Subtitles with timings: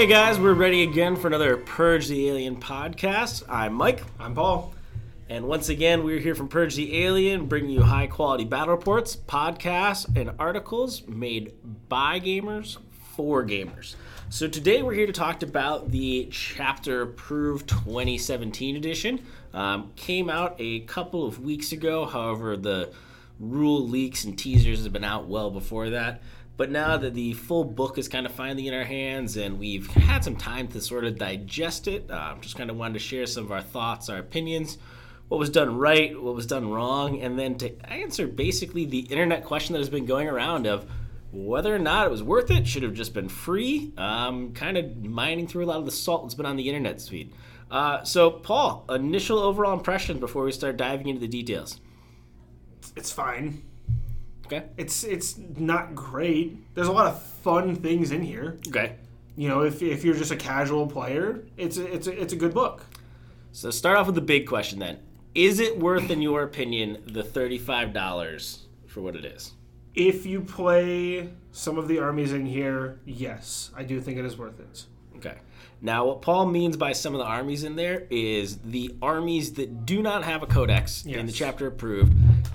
[0.00, 3.42] Hey guys, we're ready again for another Purge the Alien podcast.
[3.50, 4.72] I'm Mike, I'm Paul.
[5.28, 9.14] and once again, we're here from Purge the Alien, bringing you high quality battle reports,
[9.14, 11.52] podcasts, and articles made
[11.90, 12.78] by gamers
[13.14, 13.94] for gamers.
[14.30, 19.22] So today we're here to talk about the Chapter Approved 2017 edition.
[19.52, 22.90] Um, came out a couple of weeks ago, however, the
[23.38, 26.22] rule leaks and teasers have been out well before that.
[26.60, 29.86] But now that the full book is kind of finally in our hands and we've
[29.86, 33.24] had some time to sort of digest it, uh, just kind of wanted to share
[33.24, 34.76] some of our thoughts, our opinions,
[35.28, 39.42] what was done right, what was done wrong, and then to answer basically the internet
[39.42, 40.84] question that has been going around of
[41.32, 43.94] whether or not it was worth it, should have just been free.
[43.96, 47.00] Um, kind of mining through a lot of the salt that's been on the internet
[47.00, 47.32] feed.
[47.70, 51.80] Uh, so, Paul, initial overall impression before we start diving into the details.
[52.96, 53.62] It's fine.
[54.52, 54.66] Okay.
[54.76, 56.74] It's it's not great.
[56.74, 58.58] There's a lot of fun things in here.
[58.66, 58.96] Okay.
[59.36, 62.36] You know, if, if you're just a casual player, it's a, it's a, it's a
[62.36, 62.84] good book.
[63.52, 64.98] So start off with the big question then.
[65.34, 69.52] Is it worth, in your opinion, the thirty-five dollars for what it is?
[69.94, 74.36] If you play some of the armies in here, yes, I do think it is
[74.36, 74.84] worth it.
[75.16, 75.38] Okay.
[75.82, 79.86] Now, what Paul means by some of the armies in there is the armies that
[79.86, 82.12] do not have a codex in the chapter approved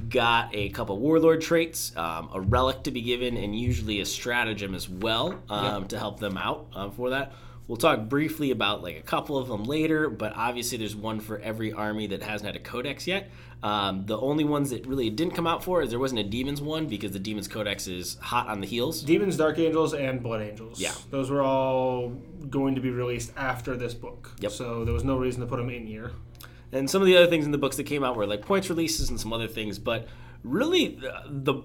[0.09, 4.75] got a couple warlord traits, um, a relic to be given, and usually a stratagem
[4.75, 7.33] as well um, to help them out um, for that.
[7.67, 11.39] We'll talk briefly about like a couple of them later, but obviously there's one for
[11.39, 13.31] every army that hasn't had a codex yet.
[13.63, 16.61] Um, the only ones that really didn't come out for is there wasn't a demons
[16.61, 19.02] one because the demons codex is hot on the heels.
[19.02, 20.80] Demons, Dark Angels, and Blood Angels.
[20.80, 20.93] Yeah.
[21.09, 22.09] Those were all
[22.49, 24.31] going to be released after this book.
[24.39, 24.52] Yep.
[24.52, 26.11] So there was no reason to put them in here.
[26.71, 28.69] and some of the other things in the books that came out were like points
[28.69, 30.08] releases and some other things but
[30.43, 31.63] really the, the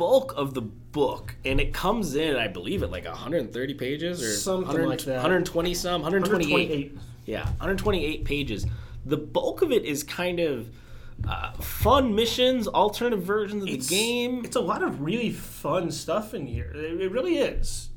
[0.00, 4.32] bulk of the book and it comes in i believe at like 130 pages or
[4.34, 5.16] Something like that.
[5.16, 6.98] 120 some 128 128.
[7.26, 8.66] yeah 128 pages
[9.04, 10.70] the bulk of it is kind of
[11.28, 16.32] uh, fun missions alternative versions of the game It's a lot of really fun stuff
[16.32, 16.72] in here.
[16.74, 17.90] It, it really is.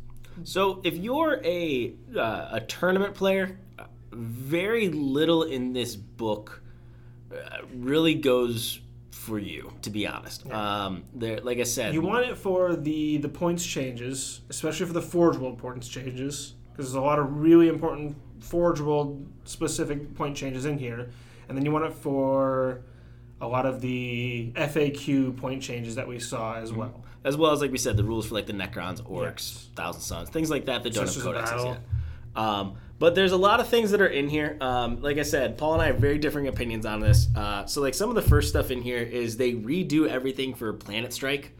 [0.44, 6.62] So if you're a uh, a tournament player, uh, very little in this book
[7.34, 8.81] uh, really goes
[9.23, 10.50] for you, to be honest.
[10.51, 14.94] Um, there, like I said, You want it for the the points changes, especially for
[14.94, 20.13] the Forge World points changes, because there's a lot of really important Forge World specific
[20.16, 21.09] point changes in here,
[21.47, 22.81] and then you want it for
[23.39, 26.63] a lot of the FAQ point changes that we saw Mm-hmm.
[26.63, 27.03] as well.
[27.23, 29.69] as well as like we said, the rules for like the Necrons, Orcs, Yes.
[29.75, 31.79] Thousand Suns, things like that that don't have Sisters codexes yet.
[32.35, 34.56] Um, but there's a lot of things that are in here.
[34.62, 37.28] Um, like I said, Paul and I have very differing opinions on this.
[37.36, 40.72] Uh, so like some of the first stuff in here is they redo everything for
[40.72, 41.52] Planet Strike.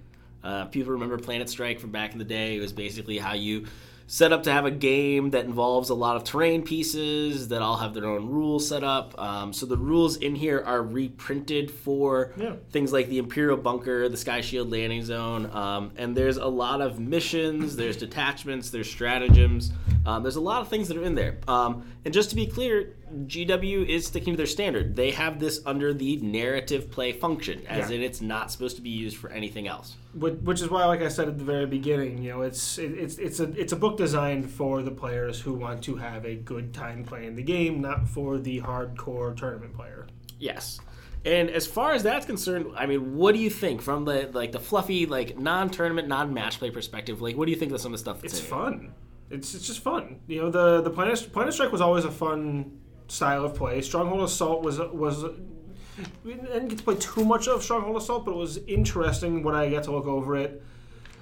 [0.42, 2.56] Uh, people remember Planet Strike from back in the day.
[2.56, 3.66] It was basically how you
[4.06, 7.78] set up to have a game that involves a lot of terrain pieces that all
[7.78, 9.19] have their own rules set up.
[9.19, 12.53] Um, so the rules in here are reprinted for Yeah.
[12.72, 16.81] things like the Imperial Bunker, the Sky Shield landing zone, um, and there's a lot
[16.81, 19.72] of missions, there's detachments, there's stratagems,
[20.06, 21.38] um, there's a lot of things that are in there.
[21.47, 22.94] Um, and just to be clear,
[23.28, 24.96] GW is sticking to their standard.
[24.96, 27.97] They have this under the narrative play function, as Yeah.
[27.97, 29.96] in it's not supposed to be used for anything else.
[30.13, 32.91] Which, which is why, like I said at the very beginning, you know, it's it,
[32.91, 36.35] it's it's a it's a book designed for the players who want to have a
[36.35, 40.07] good time playing the game, not for the hardcore tournament player.
[40.40, 40.80] Yes.
[41.25, 44.51] And as far as that's concerned, I mean, what do you think from the like
[44.51, 47.22] the fluffy, like non-tournament, non-match play perspective?
[47.22, 48.94] Like, what do you think of some of the stuff that's It's fun.
[49.30, 50.19] It's it's just fun.
[50.28, 52.78] You know, the the Planet Planet Strike was always a fun
[53.13, 53.81] style of play.
[53.81, 55.24] Stronghold Assault was was.
[56.24, 59.53] We didn't get to play too much of Stronghold Assault, but it was interesting when
[59.53, 60.63] I got to look over it.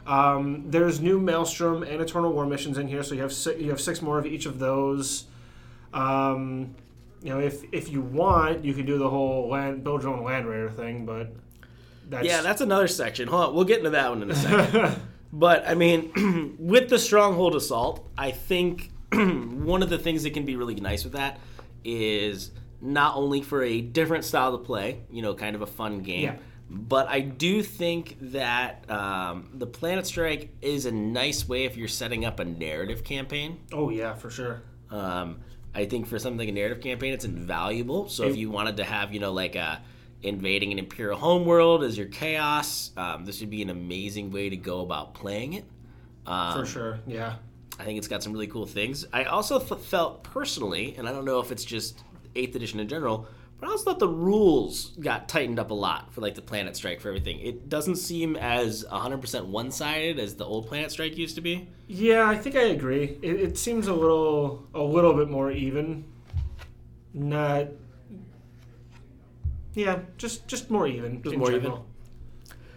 [0.07, 3.69] Um, there's new Maelstrom and Eternal War missions in here, so you have six, you
[3.69, 5.25] have six more of each of those.
[5.93, 6.73] Um,
[7.21, 10.23] you know, if if you want, you can do the whole land build your own
[10.23, 11.33] land raider thing, but
[12.09, 13.27] that's Yeah, that's another section.
[13.27, 15.01] Hold on, we'll get into that one in a second.
[15.33, 20.45] but I mean, with the stronghold assault, I think one of the things that can
[20.45, 21.39] be really nice with that
[21.83, 22.51] is
[22.81, 26.23] not only for a different style to play, you know, kind of a fun game.
[26.23, 26.35] Yeah.
[26.69, 31.89] But I do think that um, the Planet Strike is a nice way if you're
[31.89, 33.59] setting up a narrative campaign.
[33.73, 34.61] oh yeah, for sure.
[34.89, 35.41] Um,
[35.75, 38.09] I think for something like a narrative campaign, it's invaluable.
[38.09, 39.81] So if you wanted to have, you know, like a
[40.21, 44.57] invading an imperial homeworld as your chaos, um, this would be an amazing way to
[44.57, 45.65] go about playing it.
[46.25, 47.35] Um, For sure, yeah.
[47.81, 49.07] I think it's got some really cool things.
[49.11, 52.03] I also f- felt personally, and I don't know if it's just
[52.35, 53.27] Eighth Edition in general,
[53.59, 56.75] But I also thought the rules got tightened up a lot for like the Planet
[56.75, 57.39] Strike for everything.
[57.39, 61.67] It doesn't seem as 100% one-sided as the old Planet Strike used to be.
[61.87, 63.17] Yeah, I think I agree.
[63.21, 66.05] It, it seems a little a little bit more even.
[67.13, 67.67] Not.
[69.73, 71.21] Yeah, just just more even.
[71.23, 71.85] Just more general.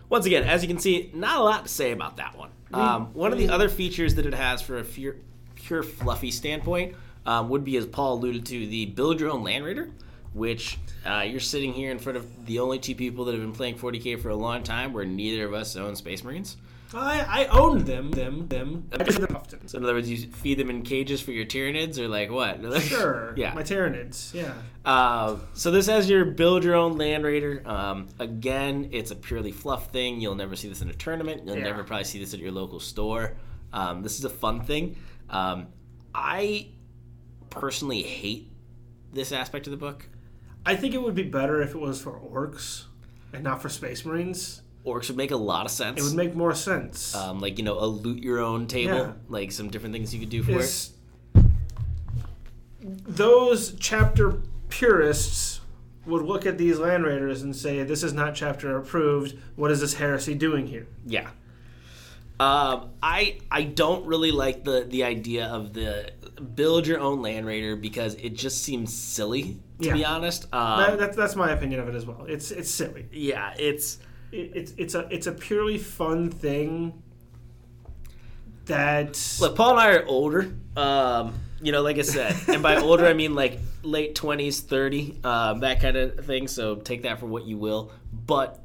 [0.08, 2.50] Once again, as you can see, not a lot to say about that one.
[2.74, 5.16] Um, one of the other features that it has for a pure,
[5.54, 6.94] pure fluffy standpoint
[7.26, 9.90] um, would be, as Paul alluded to, the build your own Land Raider,
[10.32, 13.52] which uh, you're sitting here in front of the only two people that have been
[13.52, 16.56] playing 40k for a long time, where neither of us own Space Marines.
[16.94, 18.88] I I owned them them them.
[18.92, 19.66] I did them often.
[19.68, 22.60] So in other words, you feed them in cages for your Tyranids, or like what?
[22.82, 23.34] Sure.
[23.36, 23.52] yeah.
[23.54, 24.32] My Tyranids.
[24.34, 24.54] Yeah.
[24.84, 27.62] Uh, so this has your build your own land raider.
[27.66, 30.20] Um, again, it's a purely fluff thing.
[30.20, 31.42] You'll never see this in a tournament.
[31.46, 31.64] You'll Yeah.
[31.64, 33.36] never probably see this at your local store.
[33.72, 34.96] Um, this is a fun thing.
[35.30, 35.68] Um,
[36.14, 36.68] I
[37.50, 38.50] personally hate
[39.12, 40.08] this aspect of the book.
[40.66, 42.84] I think it would be better if it was for orcs
[43.32, 44.62] and not for space marines.
[44.86, 45.98] Orcs would make a lot of sense.
[45.98, 47.14] It would make more sense.
[47.14, 49.12] um, like you know, a loot your own table, Yeah.
[49.28, 50.56] like some different things you could do for it.
[50.60, 50.90] is
[52.82, 55.60] those chapter purists
[56.06, 59.38] would look at these land raiders and say, "This is not chapter approved.
[59.56, 61.30] What is this heresy doing here?" Yeah.
[62.38, 66.10] Um, I I don't really like the the idea of the
[66.54, 70.44] build your own land raider because it just seems silly to be honest.
[70.52, 72.26] Um, That, that's that's my opinion of it as well.
[72.28, 73.06] It's it's silly.
[73.12, 73.98] yeah, it's
[74.34, 77.02] It, it's it's a it's a purely fun thing.
[78.66, 79.54] That look.
[79.56, 80.52] Paul and I are older.
[80.76, 85.18] Um, you know, like I said, and by older I mean like late twenties, thirty,
[85.22, 86.48] um, that kind of thing.
[86.48, 87.92] So take that for what you will.
[88.12, 88.63] But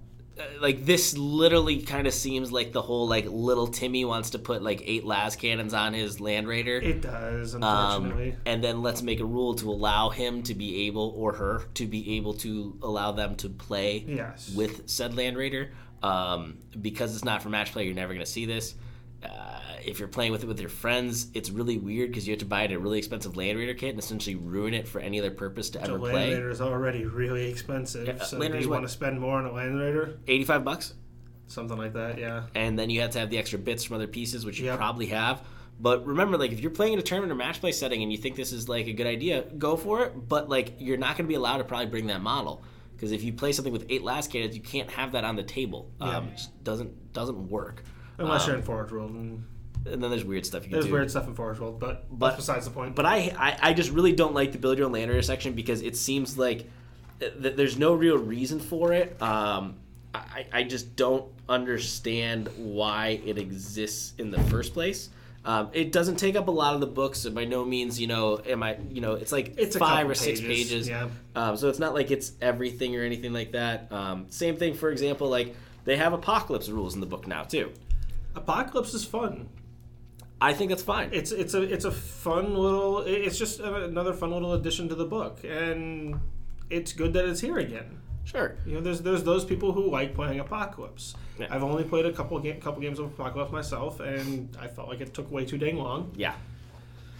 [0.62, 4.62] like this, literally, kind of seems like the whole like little Timmy wants to put
[4.62, 6.78] like eight las cannons on his land raider.
[6.78, 8.36] it does, Um, unfortunately.
[8.46, 11.86] and then let's make a rule to allow him to be able, or her, to
[11.86, 14.54] be able to allow them to play yes.
[14.56, 15.72] with said Land Raider.
[16.02, 18.76] Um, because it's not for match play, you're never going to see this.
[19.24, 22.39] Uh, if you're playing with it with your friends, it's really weird because you have
[22.39, 25.19] to buy it a really expensive Land Raider kit and essentially ruin it for any
[25.19, 26.33] other purpose to the ever land play.
[26.33, 28.07] raider is already really expensive.
[28.07, 30.19] Yeah, so Land do you want to spend more on a land raider?
[30.27, 30.94] 85 bucks.
[31.48, 32.18] Something like that.
[32.19, 32.44] Yeah.
[32.56, 34.77] and then you have to have the extra bits from other pieces, which you Yep.
[34.77, 35.42] probably have.
[35.81, 38.18] But remember, like if you're playing in a tournament or match play setting and you
[38.18, 40.27] think this is like a good idea, go for it.
[40.30, 42.62] But like you're not going to be allowed to probably bring that model
[42.95, 45.44] because if you play something with eight las cannons, you can't have that on the
[45.44, 45.89] table.
[46.00, 46.18] Yeah.
[46.18, 47.83] Um, it just doesn't doesn't work.
[48.19, 49.12] Unless Um, you're in Forge World.
[49.12, 49.44] And
[49.86, 50.92] And then there's weird stuff you can there's do.
[50.92, 52.95] weird stuff in Forge World, but, But- that's besides the point.
[52.95, 55.54] But I, I I just really don't like the build your own land raider section
[55.54, 56.69] because it seems like
[57.19, 59.19] th- there's no real reason for it.
[59.21, 59.75] Um,
[60.13, 65.10] I, I just don't understand why it exists in the first place.
[65.45, 68.07] Um, it doesn't take up a lot of the books, and by no means, you
[68.07, 70.89] know, am I, you know, it's like It's five or six pages, pages.
[70.89, 71.07] yeah.
[71.36, 73.89] Um, so it's not like it's everything or anything like that.
[73.92, 75.56] Um, same thing, for example, like
[75.86, 77.71] they have apocalypse rules in the book now too.
[78.36, 79.50] Apocalypse is fun.
[80.42, 81.10] I think that's fine.
[81.12, 83.00] It's it's a it's a fun little.
[83.00, 86.20] It's just another fun little addition to the book, and
[86.70, 88.00] it's good that it's here again.
[88.24, 88.56] sure.
[88.66, 91.16] You know, there's there's those people who like playing Apocalypse.
[91.38, 91.48] Yeah.
[91.50, 95.02] I've only played a couple ga- couple games of Apocalypse myself, and I felt like
[95.02, 96.14] it took way too dang long.
[96.16, 96.34] Yeah.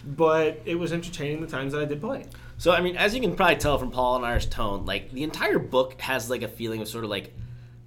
[0.06, 2.24] But it was entertaining the times that I did play.
[2.56, 5.24] So I mean, as you can probably tell from Paul and I's tone, like the
[5.24, 7.34] entire book has like a feeling of sort of like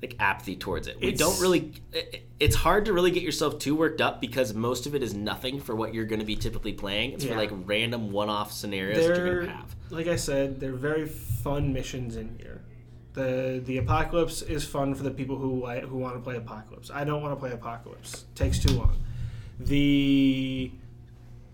[0.04, 1.00] like apathy towards it.
[1.00, 1.72] We It's- don't really.
[1.94, 5.14] it- It's hard to really get yourself too worked up because most of it is
[5.14, 7.14] nothing for what you're going to be typically playing.
[7.14, 9.76] It's for like random one-off scenarios that you're going to have.
[9.92, 12.62] like I said, they're very fun missions in here.
[13.14, 16.90] the The Apocalypse is fun for the people who who want to play Apocalypse.
[16.92, 18.98] I don't want to play Apocalypse; takes too long.
[19.60, 20.72] The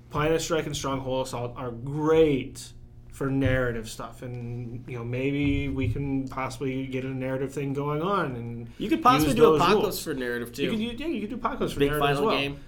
[0.09, 2.71] Planet Strike and Stronghold Assault are great
[3.19, 8.01] for narrative stuff, and you know maybe we can possibly get a narrative thing going
[8.01, 8.33] on.
[8.37, 10.03] And You could possibly do apocalypse rules.
[10.05, 10.63] for narrative too.
[10.63, 12.59] You could, yeah, you could do Apocalypse for Big narrative as well game.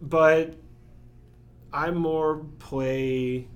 [0.00, 0.54] but
[1.74, 3.46] I'm more play.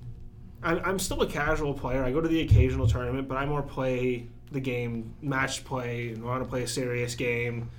[0.62, 2.04] I'm, I'm still a casual player.
[2.04, 6.22] I go to the occasional tournament, but I more play the game match play and
[6.22, 7.70] want to play a serious game,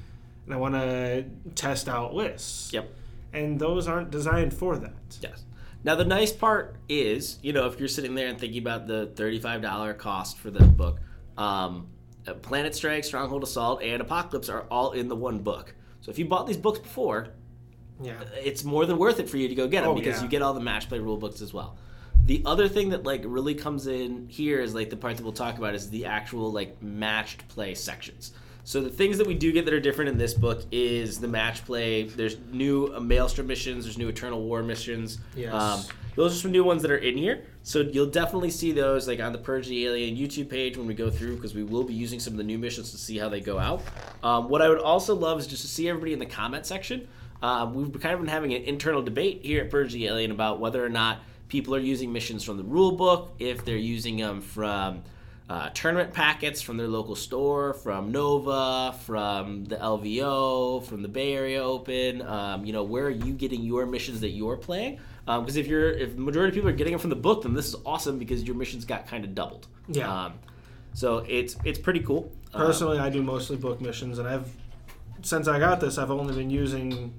[0.46, 2.74] and I want to test out lists.
[2.74, 2.92] Yep.
[3.34, 4.94] And those aren't designed for that.
[5.22, 5.44] Yes.
[5.84, 9.08] Now the nice part is, you know, if you're sitting there and thinking about the
[9.16, 11.00] thirty-five dollar cost for the book,
[11.38, 11.88] um,
[12.42, 15.74] Planet Strike, Stronghold Assault, and Apocalypse are all in the one book.
[16.02, 17.30] So if you bought these books before,
[18.02, 18.14] Yeah.
[18.44, 20.24] it's more than worth it for you to go get them Oh, because yeah.
[20.24, 21.78] you get all the match play rule books as well.
[22.26, 25.32] The other thing that like really comes in here is like the part that we'll
[25.34, 28.34] talk about is the actual like matched play sections.
[28.63, 31.28] So the things that we do get that are different in this book is the
[31.28, 32.04] match play.
[32.04, 33.86] There's new uh, Maelstrom missions.
[33.86, 35.18] There's new Eternal War missions.
[35.36, 35.54] Yes.
[35.54, 35.82] Um,
[36.16, 37.46] those are some new ones that are in here.
[37.63, 40.94] So you'll definitely see those like on the Purge the Alien YouTube page when we
[40.94, 43.30] go through because we will be using some of the new missions to see how
[43.30, 43.82] they go out.
[44.24, 47.08] Um, what I would also love is just to see everybody in the comment section.
[47.42, 50.60] Um, we've kind of been having an internal debate here at Purge the Alien about
[50.60, 54.42] whether or not people are using missions from the rule book, if they're using them
[54.42, 55.04] from
[55.50, 61.34] uh, tournament packets from their local store, from Nova, from the LVO, from the Bay
[61.34, 62.22] Area Open.
[62.22, 65.00] Um, you know, where are you getting your missions that you're playing?
[65.25, 67.53] Because if you're if the majority of people are getting them from the book, then
[67.53, 69.68] this is awesome because your missions got kind of doubled.
[69.88, 70.25] Yeah.
[70.25, 70.34] Um,
[70.94, 72.32] so it's it's pretty cool.
[72.53, 74.51] Um, Personally, I do mostly book missions, and I've
[75.22, 77.13] since I got this, I've only been using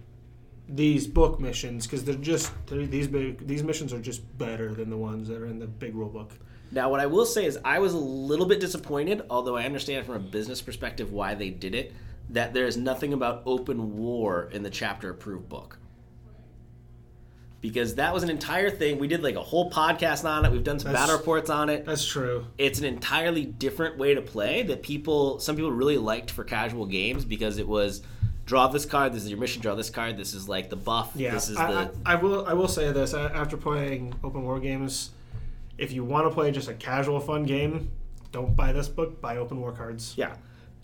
[0.68, 4.90] these book missions because they're just they're, these big these missions are just better than
[4.90, 6.32] the ones that are in the big rule book.
[6.72, 10.06] Now, what I will say is, I was a little bit disappointed, although I understand
[10.06, 11.92] from a business perspective why they did it,
[12.30, 15.78] that there is nothing about open war in the chapter approved book.
[17.60, 18.98] Because that was an entire thing.
[18.98, 20.52] We did like a whole podcast on it.
[20.52, 21.84] We've done some That's- battle reports on it.
[21.84, 22.46] That's true.
[22.56, 26.86] It's an entirely different way to play that people, some people really liked for casual
[26.86, 28.00] games because it was
[28.46, 29.12] draw this card.
[29.12, 29.60] This is your mission.
[29.60, 30.16] Draw this card.
[30.16, 31.12] This is like the buff.
[31.14, 32.46] Yeah, This is I, the I, I will.
[32.46, 35.10] I will say this: after playing open war games,
[35.80, 37.90] if you want to play just a casual, fun game,
[38.32, 39.20] don't buy this book.
[39.20, 40.14] Buy open war cards.
[40.16, 40.34] Yeah.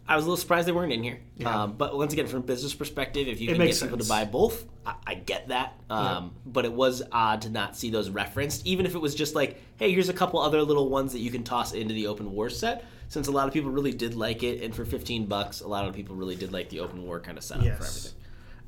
[0.08, 1.18] I was a little surprised they weren't in here.
[1.36, 1.62] Yeah.
[1.64, 4.04] Um, but once again, from a business perspective, if you can get makes people to
[4.08, 5.80] buy both, I, I get that.
[5.90, 9.34] Um, But it was odd to not see those referenced, even if it was just
[9.34, 12.30] like, hey, here's a couple other little ones that you can toss into the open
[12.32, 12.84] war set.
[13.08, 15.88] Since a lot of people really did like it, and for 15 bucks, a lot
[15.88, 17.80] of people really did like the open war kind of setup for Yes.
[17.80, 18.12] everything.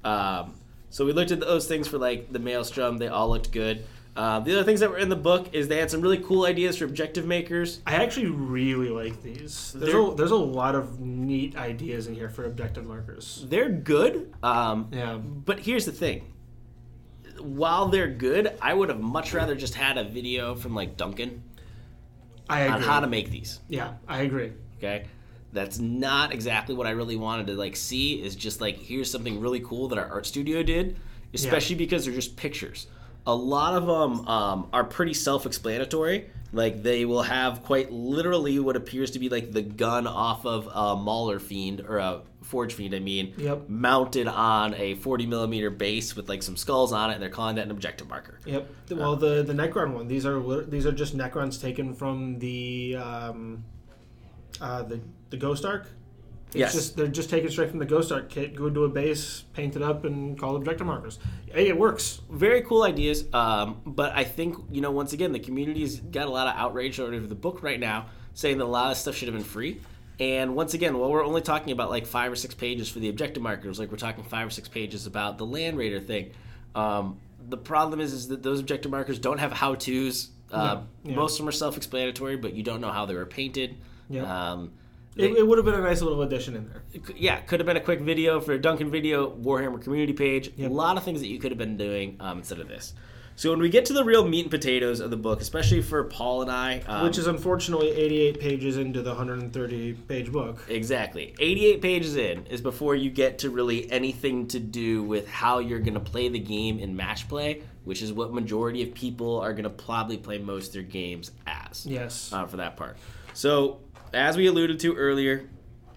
[0.05, 0.55] Um,
[0.91, 2.99] so we looked at those things for like the Maelstrom.
[2.99, 3.85] They all looked good.
[4.19, 6.45] Uh, the other things that were in the book is they had some really cool
[6.45, 7.81] ideas for objective makers.
[7.87, 9.73] I actually really like these.
[9.77, 13.47] There's a, there's a lot of neat ideas in here for objective markers.
[13.49, 14.35] They're good.
[14.43, 15.19] Um, Yeah.
[15.19, 16.33] But here's the thing.
[17.39, 21.45] While they're good, I would have much rather just had a video from like Duncan
[22.51, 22.75] I agree.
[22.75, 23.61] on how to make these.
[23.69, 24.53] yeah, I agree.
[24.79, 25.05] Okay,
[25.53, 28.21] that's not exactly what I really wanted to like see.
[28.21, 30.97] Is just like here's something really cool that our art studio did,
[31.35, 32.89] especially because they're just pictures.
[33.29, 36.31] A lot of them um, are pretty self-explanatory.
[36.51, 40.67] Like they will have quite literally what appears to be like the gun off of
[40.73, 43.69] a Mauler fiend or a Forge fiend, I mean, Yep.
[43.69, 47.57] mounted on a 40 millimeter base with like some skulls on it, and they're calling
[47.57, 48.39] that an objective marker.
[48.47, 48.71] Yep.
[48.93, 50.09] Well, the the Necron one.
[50.09, 53.65] These are these are just Necrons taken from the um,
[54.63, 55.89] uh, the the Ghost Ark.
[56.49, 56.73] It's Yes.
[56.73, 58.55] just they're just taken straight from the Ghost Ark kit.
[58.57, 61.19] Go to a base, paint it up, and call objective markers.
[61.53, 62.21] Hey, it works.
[62.31, 63.25] very cool ideas.
[63.35, 66.99] Um, but I think you know, once again, the community's got a lot of outrage
[67.01, 69.81] over the book right now, saying that a lot of stuff should have been free.
[70.21, 73.09] And once again, while we're only talking about like five or six pages for the
[73.09, 76.31] objective markers, like we're talking five or six pages about the Land Raider thing.
[76.75, 80.31] Um, the problem is, is that those objective markers don't have how tos.
[80.51, 81.11] Uh, No.
[81.11, 81.17] Yeah.
[81.17, 83.77] Most of them are self-explanatory, but you don't know how they were painted.
[84.11, 84.23] Yeah.
[84.53, 84.73] Um,
[85.19, 86.83] they- it would have been a nice little addition in there.
[86.93, 90.51] it yeah, could have been a quick video for a Duncan video, Warhammer community page.
[90.57, 90.71] Yep.
[90.71, 92.95] A lot of things that you could have been doing um, instead of this.
[93.37, 96.03] So when we get to the real meat and potatoes of the book, especially for
[96.03, 100.65] Paul and I, um, Which is unfortunately 88 pages into the 130 page book.
[100.69, 105.61] exactly 88 pages in is before you get to really anything to do with how
[105.61, 109.39] you're going to play the game in match play, which is what majority of people
[109.39, 111.87] are going to probably play most of their games as.
[111.87, 112.33] Yes.
[112.33, 112.97] uh, for that part.
[113.35, 113.79] So,
[114.13, 115.49] as we alluded to earlier,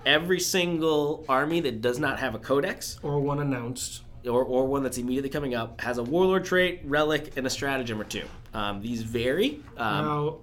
[0.06, 4.02] every single army that does not have a codex or one announced.
[4.28, 8.00] or, or one that's immediately coming up has a warlord trait, relic, and a stratagem
[8.00, 8.24] or two.
[8.54, 9.62] Um, these vary.
[9.78, 10.38] Um, now,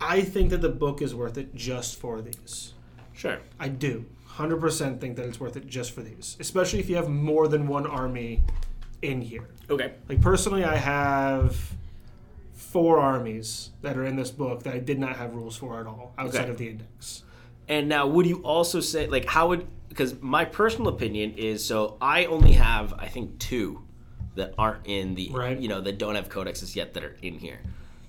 [0.00, 2.74] I think that the book is worth it just for these.
[3.12, 3.38] Sure.
[3.58, 4.04] I do.
[4.36, 6.36] 100% think that it's worth it just for these.
[6.40, 8.42] Especially if you have more than one army
[9.02, 9.48] in here.
[9.70, 9.92] Okay.
[10.08, 11.72] Like, personally, I have
[12.62, 15.86] four armies that are in this book that I did not have rules for at
[15.86, 16.50] all outside Okay.
[16.50, 17.24] of the index.
[17.68, 21.96] And now, would you also say, like, how would, because my personal opinion is so
[22.00, 23.82] I only have, I think, two
[24.36, 25.58] that aren't in the, Right.
[25.58, 27.60] you know, that don't have codexes yet that are in here.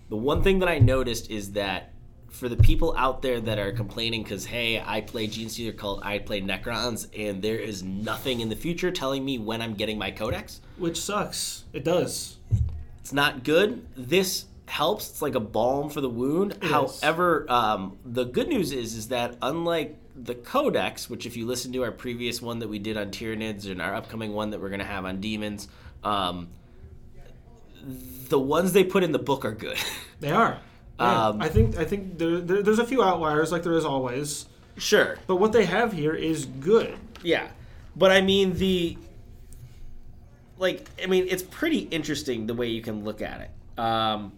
[0.09, 1.91] The one thing that I noticed is that
[2.29, 6.03] for the people out there that are complaining because, hey, I play Gene Stealer Cult,
[6.03, 9.97] I play Necrons, and there is nothing in the future telling me when I'm getting
[9.97, 11.65] my codex, Which sucks.
[11.73, 12.37] It does.
[13.13, 13.85] It's not good.
[13.95, 15.11] This helps.
[15.11, 16.57] It's like a balm for the wound.
[16.63, 16.71] is.
[16.71, 21.71] However, um, the good news is is that unlike the Codex, which if you listen
[21.73, 24.69] to our previous one that we did on Tyranids and our upcoming one that we're
[24.69, 25.67] gonna have on Demons,
[26.03, 26.47] um,
[28.29, 29.77] the ones they put in the book are good.
[30.19, 30.57] They are.
[31.01, 31.27] Yeah.
[31.27, 34.45] Um, I think I think there, there, there's a few outliers, like there is always.
[34.77, 35.19] Sure.
[35.27, 36.95] But what they have here is good.
[37.21, 37.49] Yeah,
[37.93, 38.97] but I mean the
[40.63, 43.79] like I mean it's pretty interesting the way you can look at it.
[43.79, 44.31] Um,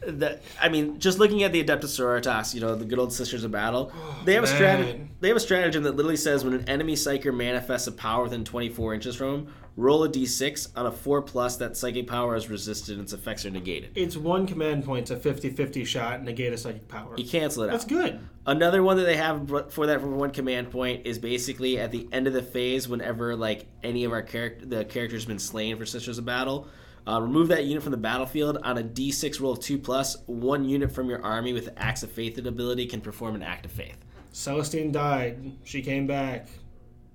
[0.00, 3.44] the I mean just looking at the Adeptus Sororitas, you know the good old Sisters
[3.44, 3.90] of Battle,
[4.26, 5.08] they have a strategy.
[5.20, 8.44] They have a stratagem that literally says when an enemy psyker manifests a power within
[8.44, 11.56] 24 inches from him, roll a d6 on a four plus.
[11.56, 13.92] That psychic power is resisted and its effects are negated.
[13.94, 17.14] It's one command point, a 50-50 shot, negate a psychic power.
[17.16, 17.72] You cancel it out.
[17.72, 18.20] That's good.
[18.46, 22.08] Another one that they have for that from one command point is basically at the
[22.12, 25.84] end of the phase, whenever like any of our character the character's been slain for
[25.84, 26.68] Sisters of Battle,
[27.06, 30.16] uh, remove that unit from the battlefield on a D6 roll of two plus.
[30.26, 33.64] One unit from your army with the Acts of Faith ability can perform an act
[33.64, 33.96] of faith.
[34.32, 35.52] Celestine died.
[35.64, 36.48] She came back.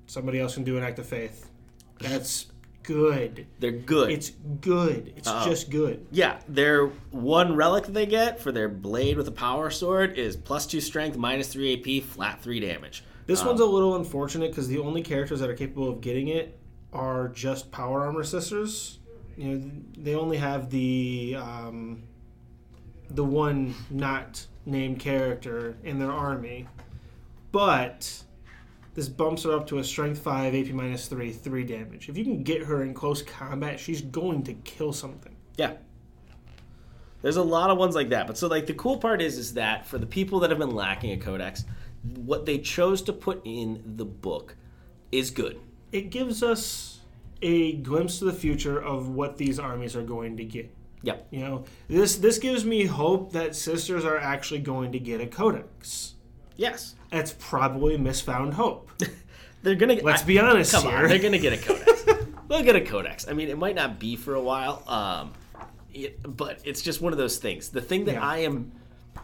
[0.08, 1.50] Somebody else can do an act of faith.
[2.00, 2.51] That's
[2.84, 3.48] good.
[3.60, 4.12] They're good.
[4.12, 5.14] It's good.
[5.16, 5.46] It's Uh-oh.
[5.50, 6.06] just good.
[6.12, 10.36] yeah, their one relic that they get for their blade with a power sword is
[10.36, 13.04] plus two strength, minus three AP, flat three damage.
[13.28, 16.28] This Um, one's a little unfortunate because the only characters that are capable of getting
[16.28, 16.58] it
[16.92, 19.00] are just power armor sisters.
[19.38, 22.04] You know, they only have the um,
[23.10, 26.68] the one not named character in their army,
[27.52, 28.24] but
[28.94, 32.10] this bumps her up to a strength five, AP minus three, three damage.
[32.10, 35.36] If you can get her in close combat, she's going to kill something.
[35.58, 35.74] Yeah.
[37.22, 38.28] There's a lot of ones like that.
[38.28, 40.76] But so like the cool part is is that for the people that have been
[40.76, 41.64] lacking a codex,
[42.04, 44.56] what they chose to put in the book
[45.12, 45.60] is good.
[45.92, 47.00] It gives us
[47.42, 50.74] a glimpse to the future of what these armies are going to get.
[51.04, 51.28] Yep.
[51.32, 55.28] You know, this this gives me hope that sisters are actually going to get a
[55.28, 56.16] codex.
[56.58, 56.96] Yes.
[57.12, 58.90] That's probably misfound hope.
[59.64, 60.98] They're gonna Get, Let's I- be honest Come here.
[60.98, 62.04] on, they're gonna get a codex.
[62.48, 63.28] They'll get a codex.
[63.28, 65.34] I mean, it might not be for a while, um,
[65.94, 67.70] it, but it's just one of those things.
[67.70, 68.26] The thing that Yeah.
[68.28, 68.72] I am,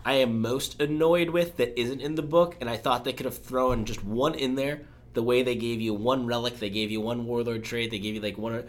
[0.05, 3.25] I am most annoyed with that isn't in the book, and I thought they could
[3.25, 4.81] have thrown just one in there.
[5.15, 8.13] The way they gave you one relic, they gave you one warlord trait, they gave
[8.13, 8.63] you like one.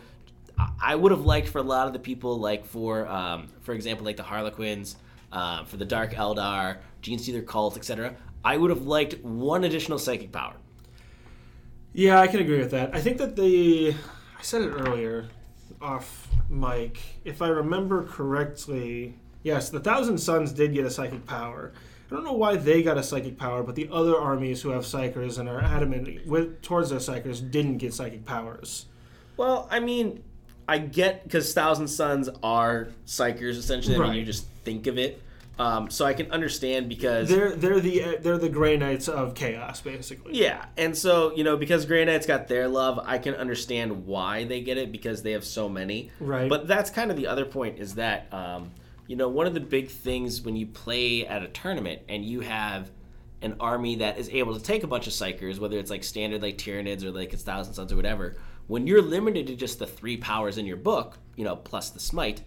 [0.80, 4.06] I- would have liked for a lot of the people, like for, um, for example,
[4.06, 4.96] like the Harlequins,
[5.32, 8.16] um, for the Dark Eldar, Gene Stealer cult, etc.
[8.44, 10.54] I would have liked one additional psychic power.
[11.92, 12.94] yeah, I can agree with that.
[12.94, 13.94] I think that the
[14.38, 15.28] I said it earlier
[15.80, 16.98] off mic.
[17.24, 21.72] If I remember correctly, yes, the Thousand Sons did get a psychic power.
[22.10, 24.84] I don't know why they got a psychic power, but the other armies who have
[24.84, 28.86] psykers and are adamant with, towards their psykers didn't get psychic powers.
[29.36, 30.22] Well, I mean,
[30.66, 33.96] I get because Thousand Sons are psykers essentially.
[33.96, 34.18] I mean, Right.
[34.18, 35.20] you just think of it.
[35.58, 39.80] Um, so I can understand because They're they're the they're the Grey Knights of chaos,
[39.80, 40.38] basically.
[40.38, 44.44] yeah, and so you know because Grey Knights got their love, I can understand why
[44.44, 46.10] they get it because they have so many.
[46.20, 46.48] Right.
[46.48, 48.70] But that's kind of the other point is that um,
[49.08, 52.40] you know one of the big things when you play at a tournament and you
[52.40, 52.90] have
[53.42, 56.42] an army that is able to take a bunch of psykers, whether it's like standard
[56.42, 59.86] like Tyranids or like it's Thousand Sons or whatever, when you're limited to just the
[59.86, 62.42] three powers in your book, you know, plus the smite,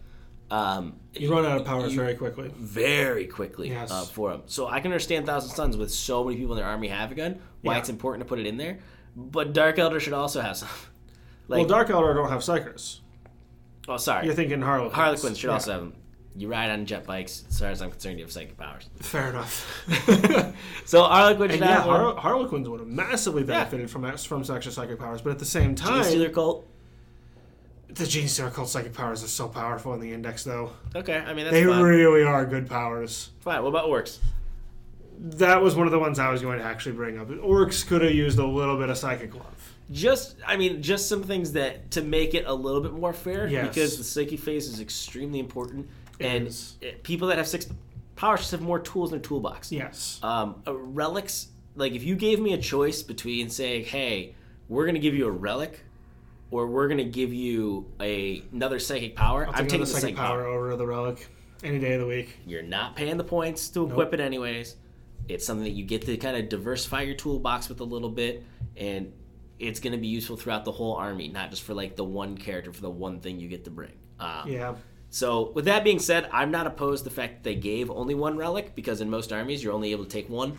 [0.52, 2.52] um, You run out of powers you- very quickly.
[2.58, 3.90] very quickly Yes.
[3.92, 4.44] uh, for them.
[4.48, 7.16] So I can understand Thousand Sons with so many people in their army have a
[7.16, 7.80] gun, why Yeah.
[7.80, 8.80] it's important to put it in there.
[9.16, 10.70] But Dark Eldar should also have some.
[11.48, 13.00] like, well, Dark Eldar don't have psykers.
[13.88, 14.94] oh, sorry, You're thinking Harlequins.
[14.96, 15.54] Harlequins should Yeah.
[15.54, 15.94] also have them.
[16.34, 17.44] You ride on jet bikes.
[17.50, 18.90] As far as I'm concerned, you have psychic powers.
[19.00, 19.84] Fair enough.
[20.86, 21.84] So Harlequin should and yeah, have.
[21.84, 25.76] Har- Harlequins would have massively benefited from from extra psychic powers, but at the same
[25.76, 26.68] time, Stealer cult.
[27.96, 30.72] The Gene Stealer cult psychic powers are so powerful in the index, though.
[30.96, 31.82] Okay, I mean that's They fine.
[31.82, 33.30] really are good powers.
[33.42, 33.62] fine.
[33.64, 34.20] What about orcs?
[35.20, 37.28] That was one of the ones I was going to actually bring up.
[37.30, 39.46] Orcs could have used a little bit of psychic love.
[39.92, 43.48] Just, I mean, just some things that to make it a little bit more fair,
[43.48, 43.68] Yes.
[43.68, 46.78] because the psychic phase is extremely important, It and is.
[47.04, 47.68] people that have six
[48.16, 49.72] powers just have more tools in their toolbox.
[49.72, 50.20] Yes.
[50.24, 54.36] um, relics like if you gave me a choice between saying hey
[54.68, 55.80] we're going to give you a relic
[56.52, 60.16] or we're to give you a, another psychic power I'll i'm taking the psychic psychic
[60.18, 60.44] power.
[60.44, 61.28] power over the relic
[61.64, 62.38] any day of the week.
[62.46, 64.76] you're not paying the points to equip it anyways
[65.28, 68.44] it's something that you get to kind of diversify your toolbox with a little bit
[68.78, 69.12] and
[69.60, 72.72] it's to be useful throughout the whole army not just for like the one character
[72.74, 74.76] for the one thing you get to bring um, Yeah.
[75.10, 78.16] so with that being said i'm not opposed to the fact that they gave only
[78.16, 80.58] one relic because in most armies you're only able to take one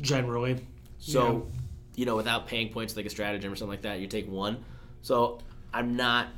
[0.00, 0.66] Generally.
[0.98, 1.48] So,
[1.94, 4.64] you know, without paying points like a stratagem or something like that, you take one.
[5.02, 5.38] So
[5.72, 6.28] I'm not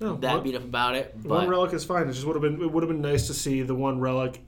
[0.00, 2.08] No, that one, beat up about it, one relic is fine.
[2.08, 4.40] It just would have been it would have been nice to see the one relic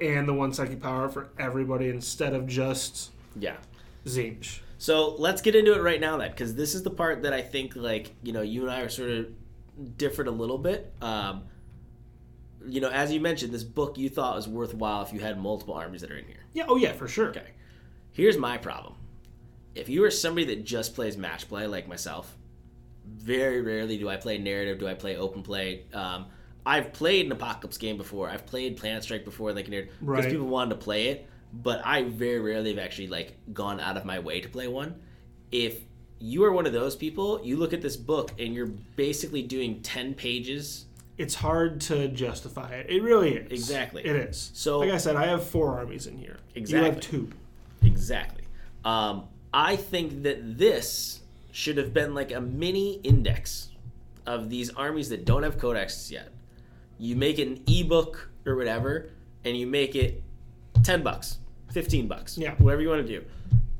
[0.00, 3.56] and the one psychic power for everybody instead of just yeah.
[4.06, 4.60] Zinj.
[4.78, 7.40] So let's get into it right now, then, because this is the part that I
[7.40, 9.28] think, like, you know, you and I are sort of
[9.96, 10.92] different a little bit.
[11.00, 11.44] Um,
[12.66, 15.74] you know, as you mentioned, this book you thought was worthwhile if you had multiple
[15.74, 16.44] armies that are in here.
[16.52, 16.64] Yeah.
[16.68, 17.28] Oh yeah, for sure.
[17.28, 17.48] Okay.
[18.12, 18.94] Here's my problem.
[19.74, 22.36] If you are somebody that just plays match play like myself,
[23.06, 25.84] very rarely do I play narrative, do I play open play.
[25.92, 26.26] Um,
[26.66, 28.28] I've played an apocalypse game before.
[28.30, 30.30] I've played Planet Strike before, like because Right.
[30.30, 31.26] people wanted to play it.
[31.52, 34.94] But I very rarely have actually like gone out of my way to play one.
[35.52, 35.82] If
[36.18, 39.80] you are one of those people, you look at this book and you're basically doing
[39.82, 40.86] ten pages.
[41.18, 42.86] It's hard to justify it.
[42.88, 43.52] It really is.
[43.52, 44.04] Exactly.
[44.04, 44.50] It is.
[44.54, 46.38] So- like I said, I have four armies in here.
[46.54, 46.90] You Exactly.
[46.90, 47.30] have two.
[47.82, 48.44] Exactly.
[48.84, 51.20] Um, I think that this
[51.54, 53.68] should have been like a mini index
[54.26, 56.30] of these armies that don't have codexes yet.
[56.98, 59.10] You make it an ebook or whatever,
[59.44, 60.20] and you make it
[60.82, 61.38] ten bucks,
[61.72, 62.56] fifteen bucks, Yeah.
[62.56, 63.24] whatever you want to do.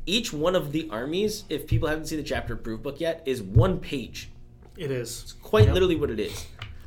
[0.06, 3.42] Each one of the armies, if people haven't seen the chapter proof book yet, is
[3.42, 4.30] one page.
[4.76, 5.22] It is.
[5.24, 5.74] It's quite Yep.
[5.74, 6.46] literally what it is.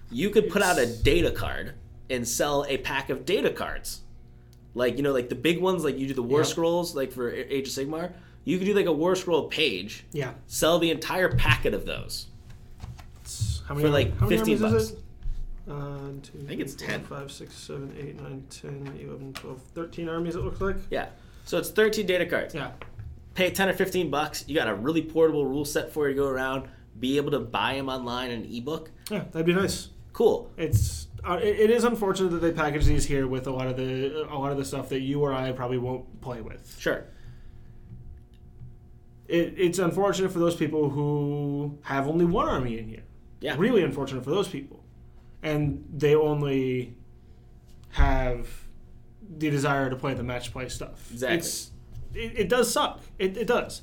[0.10, 1.73] You could put out a data card
[2.10, 4.04] and sell a pack of data cards.
[4.73, 6.47] Like, you know, like the big ones, like you do the War Yep.
[6.47, 8.13] Scrolls, like for Age of Sigmar.
[8.47, 10.31] You could do like a War Scroll page, Yeah.
[10.45, 12.27] sell the entire packet of those.
[13.19, 14.83] It's- how many For, like, how many 15 armies bucks.
[14.83, 14.99] Is it?
[15.69, 17.03] Uh, two, think it's three, 10.
[17.03, 20.77] four, five, six, seven, eight, nine, 10, 11, 12, 13 armies, it looks like.
[20.89, 21.07] Yeah.
[21.43, 22.55] So it's 13 data cards.
[22.55, 22.71] Yeah.
[23.33, 24.45] Pay 10 or 15 bucks.
[24.47, 27.41] You got a really portable rule set for you to go around, be able to
[27.41, 28.91] buy them online in an ebook.
[29.12, 29.89] Yeah, that'd be nice.
[30.13, 30.49] Cool.
[30.55, 33.75] It's uh, it, it is unfortunate that they package these here with a lot of
[33.75, 36.77] the a lot of the stuff that you or I probably won't play with.
[36.79, 37.03] Sure.
[39.28, 43.04] It, it's unfortunate for those people who have only one army in here.
[43.40, 43.56] Yeah.
[43.58, 44.84] Really unfortunate for those people,
[45.44, 46.96] and they only
[47.92, 48.48] have
[49.38, 51.12] the desire to play the match play stuff.
[51.12, 51.38] Exactly.
[51.38, 51.72] It's,
[52.13, 53.02] it, it does suck.
[53.20, 53.82] It, it does.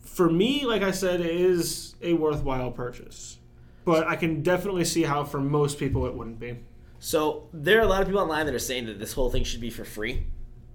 [0.00, 3.38] For me, like I said, it is a worthwhile purchase,
[3.84, 6.58] but I can definitely see how for most people it wouldn't be.
[6.98, 9.44] So there are a lot of people online that are saying that this whole thing
[9.44, 10.26] should be for free.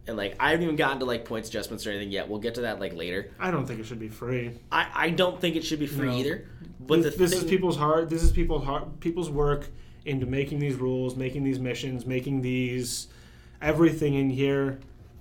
[0.08, 2.28] And like I haven't even gotten to like points adjustments or anything yet.
[2.28, 3.32] We'll get to that like later.
[3.40, 4.58] I don't think it should be free.
[4.72, 6.16] I, I don't think it should be free No.
[6.18, 6.48] either.
[6.80, 8.10] But this, the this thing, is people's heart.
[8.10, 9.00] This is people's heart.
[9.00, 9.70] People's work
[10.06, 13.08] into making these rules, making these missions, making these
[13.62, 14.80] everything in here.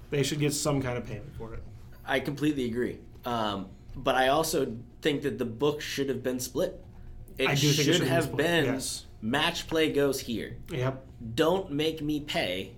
[0.09, 1.62] They should get some kind of payment for it.
[2.07, 2.99] I completely agree.
[3.25, 6.83] Um, but I also think that the book should have been split.
[7.38, 9.05] It I do think it should should have have been been yes.
[9.21, 10.57] match play goes here.
[10.71, 11.07] Yep.
[11.35, 12.73] Don't make me pay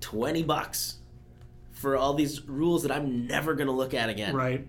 [0.00, 0.98] twenty bucks
[1.80, 4.34] for all these rules that I'm never gonna look at again.
[4.36, 4.66] Right.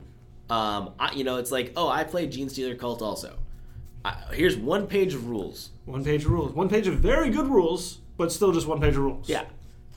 [0.49, 3.37] Um, I, you know, it's like, oh, I played Gene Stealer Cult also.
[4.03, 5.69] I, here's one page of rules.
[5.85, 6.53] One page of rules.
[6.53, 9.27] One page of very good rules, but still just one page of rules.
[9.29, 9.43] Yeah,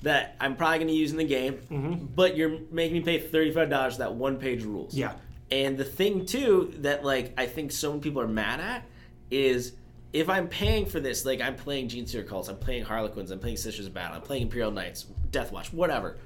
[0.03, 2.07] that I'm probably to use in the game, Mm-hmm.
[2.15, 4.93] but you're making me pay thirty-five dollars for that one page of rules.
[4.95, 5.15] Yeah.
[5.51, 8.85] And the thing too that like I think so many people are mad at
[9.31, 9.73] is
[10.13, 13.39] if I'm paying for this, like I'm playing Gene Stealer Cults, I'm playing Harlequins, I'm
[13.41, 16.17] playing Sisters of Battle, I'm playing Imperial Knights, Death Watch, whatever.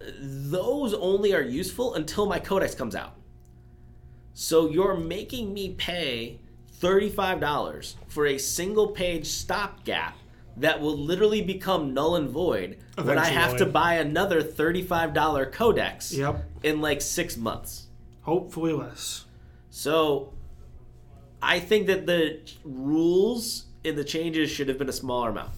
[0.00, 3.14] Those only are useful until my codex comes out.
[4.34, 6.38] So you're making me pay
[6.80, 10.16] $35 for a single page stopgap
[10.56, 16.12] that will literally become null and void when I have to buy another $35 codex
[16.12, 16.44] Yep.
[16.62, 17.86] in like six months.
[18.22, 19.24] Hopefully less.
[19.70, 20.32] So
[21.42, 25.50] I think that the rules in the changes should have been a smaller amount.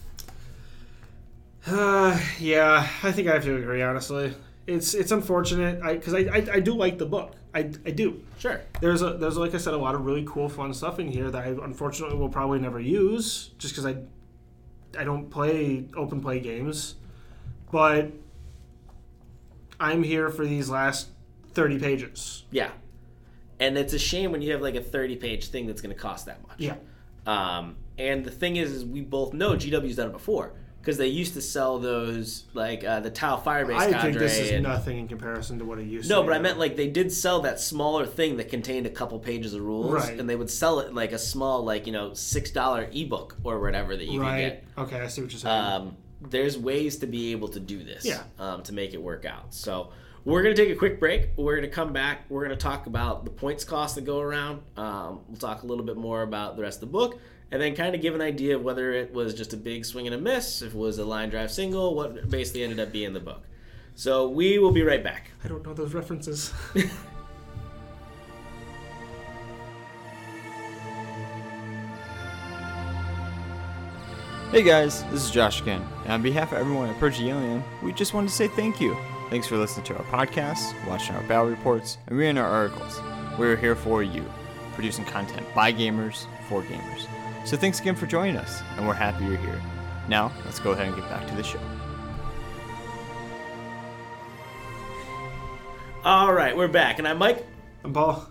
[1.67, 3.83] Uh, yeah, I think I have to agree.
[3.83, 4.35] Honestly,
[4.67, 5.83] it's it's unfortunate.
[5.83, 7.35] I because I, I I do like the book.
[7.53, 8.23] I, I do.
[8.39, 8.61] Sure.
[8.81, 11.31] There's a there's like I said a lot of really cool fun stuff in here
[11.31, 13.97] that I unfortunately will probably never use just because I
[14.99, 16.95] I don't play open play games,
[17.71, 18.11] but
[19.79, 21.09] I'm here for these last
[21.53, 22.45] thirty pages.
[22.51, 22.71] Yeah.
[23.59, 26.01] And it's a shame when you have like a 30 page thing that's going to
[26.01, 26.59] cost that much.
[26.59, 26.77] Yeah,
[27.27, 31.07] Um, and the thing is, is we both know GW's done it before because they
[31.09, 34.99] used to sell those like uh, the Tau Firebase I think this is and- nothing
[34.99, 36.09] in comparison to what it used.
[36.09, 38.87] no, to No, but I meant like they did sell that smaller thing that contained
[38.87, 40.19] a couple pages of rules, Right.
[40.19, 43.61] and they would sell it like a small, like you know, six dollar ebook or
[43.61, 44.41] whatever that you could right.
[44.41, 44.65] get.
[44.79, 45.55] Okay, I see what you're saying.
[45.65, 48.23] um, there's ways to be able to do this Yeah.
[48.39, 49.89] um, to make it work out so
[50.27, 52.63] we're going to take a quick break we're going to come back we're going to
[52.63, 56.21] talk about the points cost that go around um, we'll talk a little bit more
[56.23, 57.19] about the rest of the book
[57.53, 60.07] and then kind of give an idea of whether it was just a big swing
[60.07, 63.13] and a miss if it was a line drive single what basically ended up being
[63.13, 63.43] the book
[63.95, 66.53] so we will be right back I don't know those references.
[74.51, 77.63] Hey guys, this is Josh again, and on behalf of everyone at Purge the Alien,
[77.85, 78.97] we just wanted to say thank you.
[79.31, 83.01] Thanks for listening to our podcasts, watching our battle reports, and reading our articles.
[83.39, 84.25] We're here for you,
[84.75, 87.07] producing content by gamers for gamers.
[87.51, 89.61] So thanks again for joining us, and we're happy you're here.
[90.07, 91.59] Now, let's go ahead and get back to the show.
[96.05, 97.45] All right, we're back, and I'm Mike.
[97.83, 98.25] I'm Paul.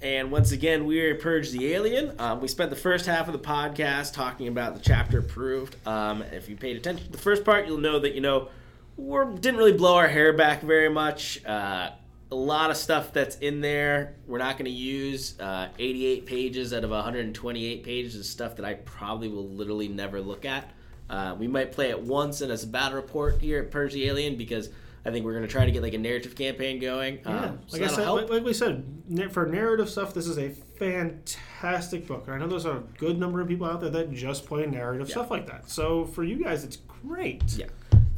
[0.00, 2.14] And once again, we're Purge the Alien.
[2.20, 5.74] Um, we spent the first half of the podcast talking about the chapter approved.
[5.84, 8.48] Um, if you paid attention to the first part, you'll know that, you know,
[8.96, 11.44] we didn't really blow our hair back very much.
[11.44, 11.90] Uh,
[12.32, 15.38] a lot of stuff that's in there we're not going to use.
[15.38, 20.20] Uh, 88 pages out of 128 pages is stuff that I probably will literally never
[20.20, 20.70] look at.
[21.10, 24.36] Uh, we might play it once and as a battle report here at Purge Alien
[24.36, 24.70] because
[25.04, 27.18] I think we're going to try to get like a narrative campaign going.
[27.24, 28.20] Yeah, Um, so like I said, help.
[28.22, 28.84] like, like we said,
[29.30, 32.24] for narrative stuff, this is a fantastic book.
[32.26, 35.08] And I know there's a good number of people out there that just play narrative
[35.08, 35.12] Yeah.
[35.14, 35.68] stuff like that.
[35.68, 37.42] So for you guys, it's great.
[37.56, 37.66] Yeah.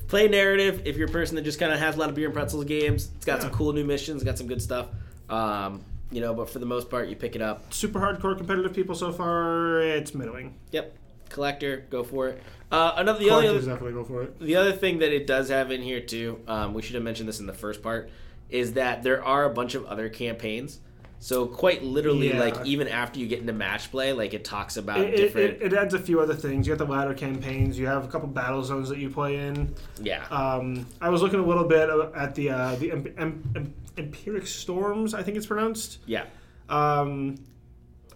[0.08, 2.26] Play narrative if you're a person that just kind of has a lot of beer
[2.26, 3.10] and pretzels games.
[3.16, 4.88] It's got some cool new missions, got some good stuff.
[5.28, 7.72] Um, you know, but for the most part, you pick it up.
[7.72, 10.54] Super hardcore competitive people so far, it's middling.
[10.72, 10.96] Yep.
[11.30, 12.42] Collector, go for it.
[12.70, 14.38] Uh, another the Collectors other, definitely go for it.
[14.38, 17.28] the other thing that it does have in here too, um, we should have mentioned
[17.28, 18.10] this in the first part,
[18.50, 20.80] is that there are a bunch of other campaigns.
[21.24, 22.38] So quite literally, Yeah.
[22.38, 25.62] like even after you get into match play, like it talks about It, different.
[25.62, 26.66] it, it adds a few other things.
[26.66, 27.78] You got the ladder campaigns.
[27.78, 29.74] You have a couple battle zones that you play in.
[30.02, 30.26] yeah.
[30.26, 34.46] Um, I was looking a little bit at the uh, the em- em- em- Empyric
[34.46, 35.14] Storms.
[35.14, 35.96] I think it's pronounced.
[36.04, 36.24] yeah.
[36.68, 37.36] Um,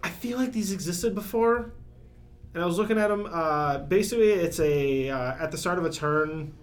[0.03, 1.71] I feel like these existed before,
[2.53, 3.27] and I was looking at them.
[3.31, 6.53] Uh, basically, it's a uh, at the start of a turn,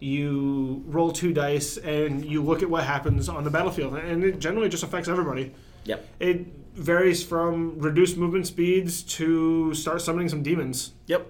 [0.00, 4.38] you roll two dice and you look at what happens on the battlefield, and it
[4.38, 5.54] generally just affects everybody.
[5.88, 6.06] Yep.
[6.20, 10.92] It varies from reduced movement speeds to start summoning some demons.
[11.06, 11.26] Yep.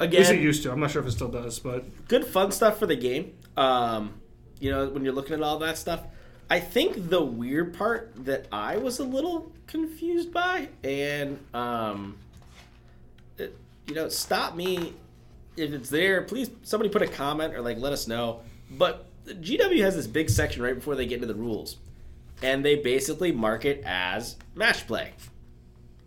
[0.00, 0.72] At least it Again, used to.
[0.72, 3.34] I'm not sure if it still does, but good fun stuff for the game.
[3.56, 4.14] Um,
[4.60, 6.02] you know, when you're looking at all that stuff.
[6.48, 12.18] I think the weird part that I was a little confused by, and um,
[13.36, 13.58] it,
[13.88, 14.92] you know, stop me
[15.56, 16.22] if it's there.
[16.22, 18.42] Please, somebody put a comment or like let us know.
[18.70, 21.78] But GW has this big section right before they get into the rules,
[22.42, 25.12] and they basically mark it as match play.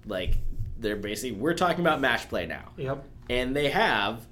[0.05, 0.35] Like
[0.77, 3.03] they're basically we're talking about match play now yep.
[3.29, 4.25] and they have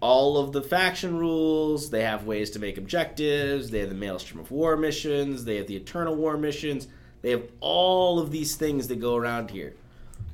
[0.00, 1.88] all of the faction rules.
[1.88, 3.70] They have ways to make objectives.
[3.70, 5.44] They have the Maelstrom of War missions.
[5.44, 6.88] They have the Eternal War missions.
[7.22, 9.74] They have all of these things that go around here.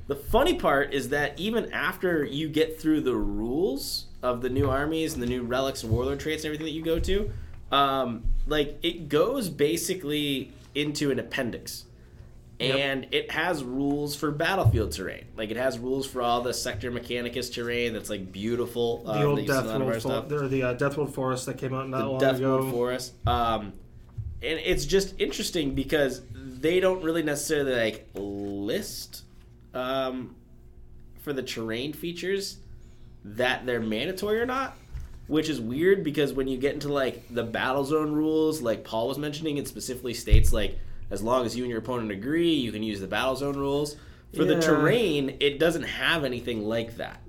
[0.07, 4.69] The funny part is that even after you get through the rules of the new
[4.69, 7.31] armies and the new relics and warlord traits and everything that you go to,
[7.71, 11.85] um, like it goes basically into an appendix
[12.59, 12.75] Yep.
[12.75, 15.25] and it has rules for battlefield terrain.
[15.35, 19.03] Like it has rules for all the sector mechanicus terrain that's like beautiful.
[19.03, 20.27] The um, old that you see in a lot of our Deathworld, stuff.
[20.29, 22.59] for- or the uh, Deathworld Forest that came out not the long Death ago.
[22.59, 23.13] Mode Forest.
[23.27, 23.73] Um,
[24.43, 29.23] and it's just interesting because they don't really necessarily like list
[29.73, 30.35] um,
[31.21, 32.57] for the terrain features
[33.25, 34.77] that they're mandatory or not.
[35.31, 39.07] Which is weird because when you get into like the battle zone rules, like Paul
[39.07, 40.77] was mentioning, it specifically states like
[41.09, 43.95] as long as you and your opponent agree, you can use the battle zone rules.
[44.35, 47.21] For the terrain, it doesn't have anything like that.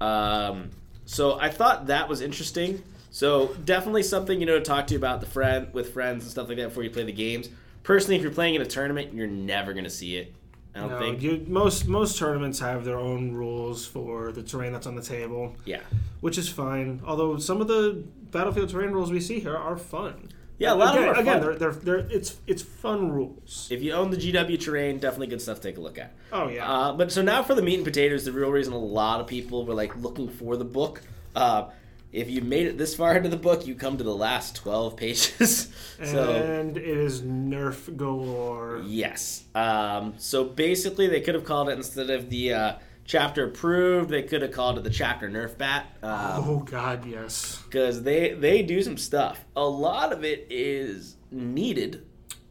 [0.00, 0.70] Um,
[1.04, 2.82] so I thought that was interesting.
[3.12, 6.32] So definitely something you know to talk to you about the friend with friends and
[6.32, 7.48] stuff like that before you play the games.
[7.84, 10.34] Personally, if you're playing in a tournament, you're never gonna see it.
[10.74, 11.22] I don't No, think.
[11.22, 15.56] you, most most tournaments have their own rules for the terrain that's on the table,
[15.64, 15.80] yeah,
[16.20, 17.00] which is fine.
[17.04, 20.28] Although some of the battlefield terrain rules we see here are fun.
[20.58, 20.72] yeah.
[20.72, 21.58] A lot again, of them are again, fun.
[21.58, 23.66] they're, they're, they're it's it's fun rules.
[23.70, 26.12] If you own the GW terrain, definitely good stuff to take a look at.
[26.32, 28.78] Oh yeah, Uh, but so now for the meat and potatoes, the real reason a
[28.78, 31.02] lot of people were like looking for the book.
[31.34, 31.70] Uh,
[32.12, 34.96] if you made it this far into the book, you come to the last twelve
[34.96, 35.68] pages.
[36.04, 38.82] so and it is Nerf galore.
[38.84, 39.44] Yes.
[39.54, 42.72] Um, so basically, they could have called it instead of the uh,
[43.10, 48.02] chapter approved, they could have called it the chapter nerf bat oh God, yes, because
[48.04, 49.44] they they do some stuff.
[49.56, 52.06] A lot of it is needed.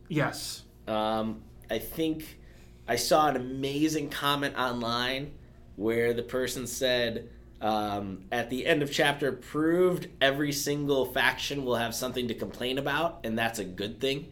[0.09, 0.63] yes.
[0.87, 2.39] Um, I think
[2.87, 5.31] I saw an amazing comment online
[5.75, 7.29] where the person said.
[7.61, 12.77] Um, at the end of chapter approved, every single faction will have something to complain
[12.77, 14.31] about, and that's a good thing.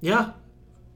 [0.00, 0.30] Yeah,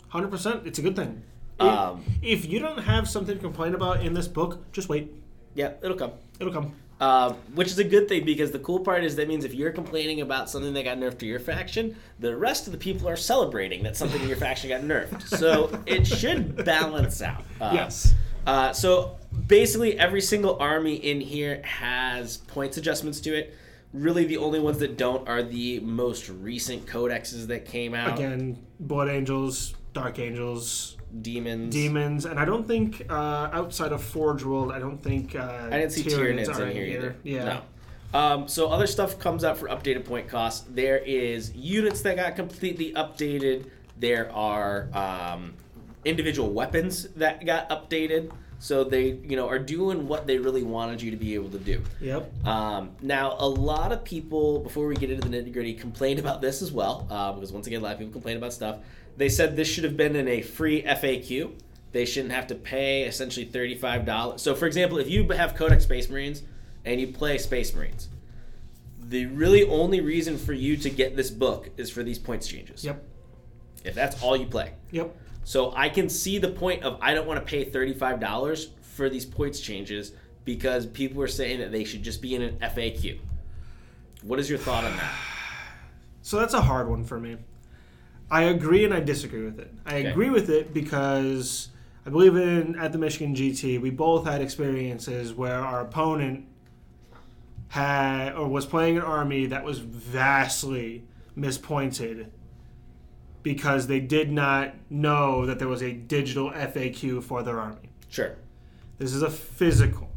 [0.09, 0.67] hundred percent.
[0.67, 1.23] It's a good thing.
[1.59, 5.13] If- Um, if you don't have something to complain about in this book, just wait.
[5.55, 6.13] yeah, it'll come.
[6.41, 6.73] It'll come.
[7.01, 9.73] Um, which is a good thing because the cool part is that means if you're
[9.73, 13.17] complaining about something that got nerfed to your faction, the rest of the people are
[13.17, 15.27] celebrating that something in your faction got nerfed.
[15.37, 17.43] So it should balance out.
[17.61, 18.15] Uh, yes.
[18.47, 23.55] Uh, so basically, every single army in here has points adjustments to it.
[23.93, 28.19] Really, the only ones that don't are the most recent codexes that came out.
[28.19, 31.75] Again, Blood Angels, Dark Angels, Demons.
[31.75, 35.79] Demons, and I don't think uh, outside of Forge World, I don't think uh, I
[35.79, 37.17] didn't see Tyranids Tyranids in here either.
[37.23, 37.45] Yeah.
[37.45, 37.63] No.
[38.15, 40.67] Um, so other stuff comes out for updated point costs.
[40.71, 43.71] There is units that got completely updated.
[43.99, 45.55] There are um,
[46.05, 48.33] individual weapons that got updated.
[48.59, 51.59] So they, you know, are doing what they really wanted you to be able to
[51.59, 51.83] do.
[52.01, 52.47] Yep.
[52.47, 56.41] Um, now, a lot of people, before we get into the nitty gritty, complained about
[56.41, 58.79] this as well, uh, because once again, a lot of people complain about stuff.
[59.17, 61.53] They said this should have been in a free FAQ.
[61.91, 64.43] They shouldn't have to pay essentially thirty-five dollars.
[64.43, 66.43] So, for example, if you have Codex Space Marines
[66.85, 68.09] and you play Space Marines,
[69.01, 72.85] the really only reason for you to get this book is for these points changes.
[72.85, 73.05] Yep.
[73.85, 74.73] If that's all you play.
[74.93, 75.17] Yep.
[75.45, 79.09] So I can see the point of I don't want to pay thirty-five dollars for
[79.09, 80.13] these points changes
[80.45, 83.19] because people are saying that they should just be in an FAQ.
[84.23, 85.13] What is your thought on that?
[86.25, 87.37] So that's a hard one for me.
[88.31, 89.75] I agree and I disagree with it.
[89.85, 90.07] I Okay.
[90.07, 91.69] agree with it because
[92.07, 96.47] I believe in at the Michigan GT we both had experiences where our opponent
[97.69, 102.31] had or was playing an army that was vastly mispointed
[103.43, 107.91] because they did not know that there was a digital FAQ for their army.
[108.09, 108.37] Sure.
[108.99, 110.11] This is a physical.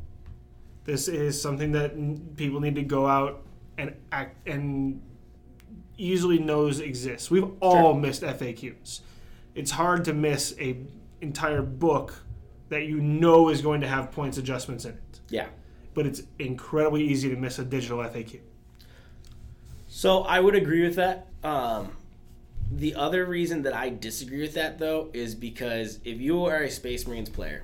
[0.83, 3.43] This is something that people need to go out
[3.77, 5.01] and act and
[5.97, 7.31] easily knows exists.
[7.31, 9.01] We've all missed FAQs.
[9.55, 10.77] It's hard to miss a
[11.21, 12.21] entire book
[12.69, 15.19] that you know is going to have points adjustments in it.
[15.29, 15.47] Yeah.
[15.93, 18.41] But it's incredibly easy to miss a digital FAQ.
[19.88, 21.27] So I would agree with that.
[21.43, 21.95] Um,
[22.71, 26.69] the other reason that I disagree with that though is because if you are a
[26.71, 27.63] Space Marines player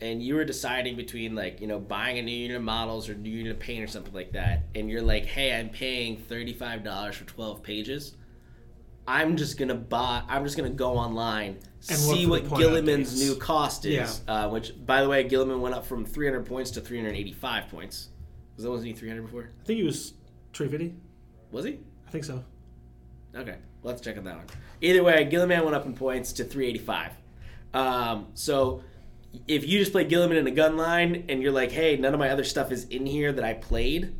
[0.00, 3.14] and you are deciding between like you know buying a new unit of models or
[3.14, 6.52] new unit of paint or something like that, and you're like, hey, I'm paying thirty
[6.52, 8.14] five dollars for twelve pages.
[9.08, 10.22] I'm just gonna buy.
[10.28, 14.20] I'm just gonna go online, And see what Guilliman's new cost is.
[14.26, 18.08] Uh, which, by the way, Guilliman went up from 300 points to 385 points.
[18.56, 19.50] Was that wasn't he 300 before?
[19.60, 20.14] I think he was
[20.54, 20.96] 350.
[21.52, 21.78] Was he?
[22.06, 22.44] I think so.
[23.36, 24.46] Okay, let's check on that one.
[24.82, 27.12] Either way, Guilliman went up in points to 385.
[27.72, 28.82] Um, so
[29.46, 32.18] if you just play Guilliman in a gun line and you're like, hey, none of
[32.20, 34.14] my other stuff is in here that I played,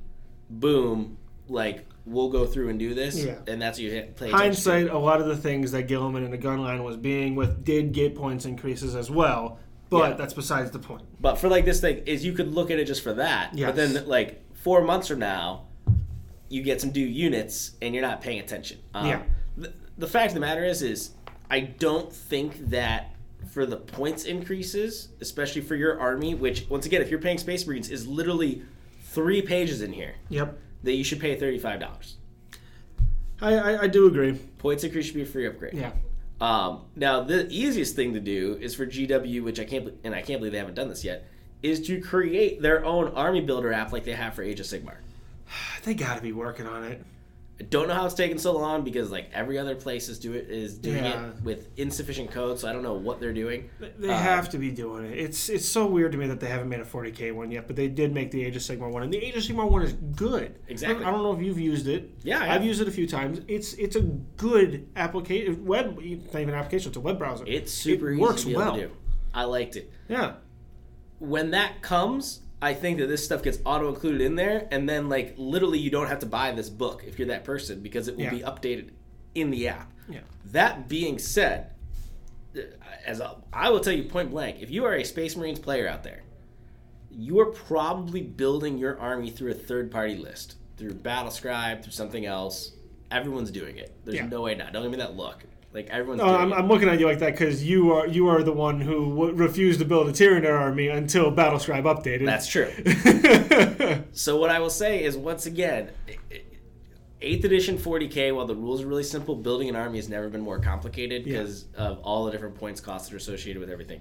[0.49, 3.39] boom, like we'll go through and do this, Yeah.
[3.49, 4.31] and that's what you hit play.
[4.31, 7.65] Hindsight, a lot of the things that Guilliman in the gun line was being with
[7.65, 9.59] did get points increases as well,
[9.91, 10.17] but Yeah.
[10.17, 11.03] that's besides the point.
[11.21, 13.55] But for like this thing, is you could look at it just for that.
[13.59, 13.69] Yes.
[13.69, 15.65] But then like four months from now,
[16.49, 18.79] you get some new units and you're not paying attention.
[18.95, 19.23] Um, Yeah.
[19.57, 21.11] The, the fact of the matter is, is
[21.51, 23.15] I don't think that
[23.51, 27.67] for the points increases, especially for your army, which once again, if you're paying Space
[27.67, 28.63] Marines, is literally
[29.05, 30.59] three pages in here Yep.
[30.83, 32.17] that you should pay thirty five dollars.
[33.41, 34.33] I, I, I do agree.
[34.59, 35.75] Points increase should be a free upgrade.
[35.75, 35.93] Yeah.
[36.41, 40.21] Um, now, the easiest thing to do is for GW, which I can't, and I
[40.23, 41.27] can't believe they haven't done this yet,
[41.63, 44.97] is to create their own army builder app like they have for Age of Sigmar.
[45.85, 47.03] They got to be working on it.
[47.59, 50.35] I don't know how it's taking so long because like every other place is do
[50.35, 51.29] it is doing Yeah.
[51.31, 53.71] it with insufficient code, so I don't know what they're doing.
[53.81, 55.19] They Um, have to be doing it.
[55.19, 57.75] It's it's so weird to me that they haven't made a 40k one yet, but
[57.75, 59.95] they did make the Age of Sigmar one, and the Age of Sigmar one is
[59.95, 60.57] good.
[60.69, 61.03] Exactly.
[61.03, 62.11] I don't know if you've used it.
[62.23, 63.41] Yeah, I I've used it a few times.
[63.49, 65.65] It's it's a good application.
[65.65, 66.91] Web, not even an application.
[66.91, 67.45] It's a web browser.
[67.47, 68.75] It's super It easy works to be able well.
[68.75, 68.91] to do.
[69.33, 69.91] I liked it.
[70.11, 70.35] Yeah.
[71.21, 75.09] When that comes, I think that this stuff gets auto included in there, and then
[75.09, 78.17] like literally you don't have to buy this book if you're that person because it
[78.17, 78.31] will Yeah.
[78.31, 78.91] be updated
[79.35, 79.93] in the app.
[80.09, 80.21] Yeah.
[80.47, 81.73] That being said,
[82.57, 82.61] uh,
[83.05, 85.87] as a, I will tell you point blank, if you are a Space Marines player
[85.87, 86.23] out there,
[87.11, 92.25] you are probably building your army through a third party list, through Battlescribe, through something
[92.25, 92.73] else.
[93.11, 93.95] Everyone's doing it.
[94.05, 94.27] There's Yeah.
[94.27, 94.73] no way not.
[94.73, 95.45] Don't give me that look.
[95.77, 96.55] Like everyone's No, I'm.
[96.55, 99.35] I'm looking at you like that because you are you are the one who w-
[99.35, 102.25] refused to build a Tyranid army until Battlescribe updated.
[102.25, 102.73] That's true.
[104.13, 105.91] so what I will say is once again,
[107.21, 108.35] eighth edition 40k.
[108.35, 111.41] While the rules are really simple, building an army has never been more complicated Yeah.
[111.41, 114.01] because of all the different points costs that are associated with everything.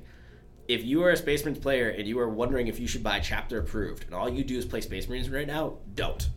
[0.70, 3.20] If you are a Space Marines player and you are wondering if you should buy
[3.20, 6.28] chapter approved, and all you do is play Space Marines right now, don't.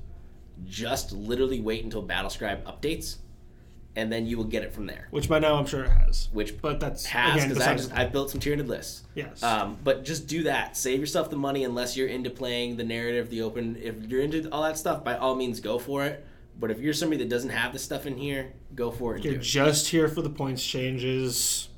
[0.67, 3.19] Just literally wait until Battlescribe updates,
[3.97, 5.09] and then you will get it from there.
[5.11, 6.29] Which by now I'm sure it has.
[6.33, 9.05] Which But that's has because I just, I've built some tiered lists.
[9.15, 9.43] Yes.
[9.43, 10.77] Um, but just do that.
[10.77, 13.77] Save yourself the money unless you're into playing the narrative, the open.
[13.83, 16.25] If you're into all that stuff, by all means, go for it.
[16.61, 19.17] But if you're somebody that doesn't have the stuff in here, go for it.
[19.17, 19.43] And You're do it.
[19.43, 21.69] just here for the points changes.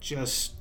[0.00, 0.52] Just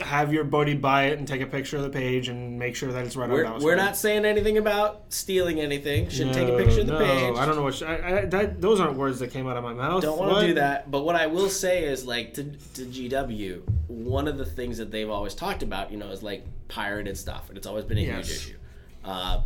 [0.00, 2.92] have your buddy buy it and take a picture of the page and make sure
[2.92, 6.08] that it's right We're, on we're not saying anything about stealing anything.
[6.08, 7.36] Should take a picture of the no, page.
[7.36, 9.64] I don't know what sh- I, I, that, those aren't words that came out of
[9.64, 10.02] my mouth.
[10.02, 10.90] Don't want to do that.
[10.90, 14.92] But what I will say is, like, to, to GW, one of the things that
[14.92, 18.02] they've always talked about, you know, is like pirated stuff, and it's always been a
[18.02, 18.28] Yes.
[18.28, 18.56] huge issue.
[19.04, 19.40] Uh,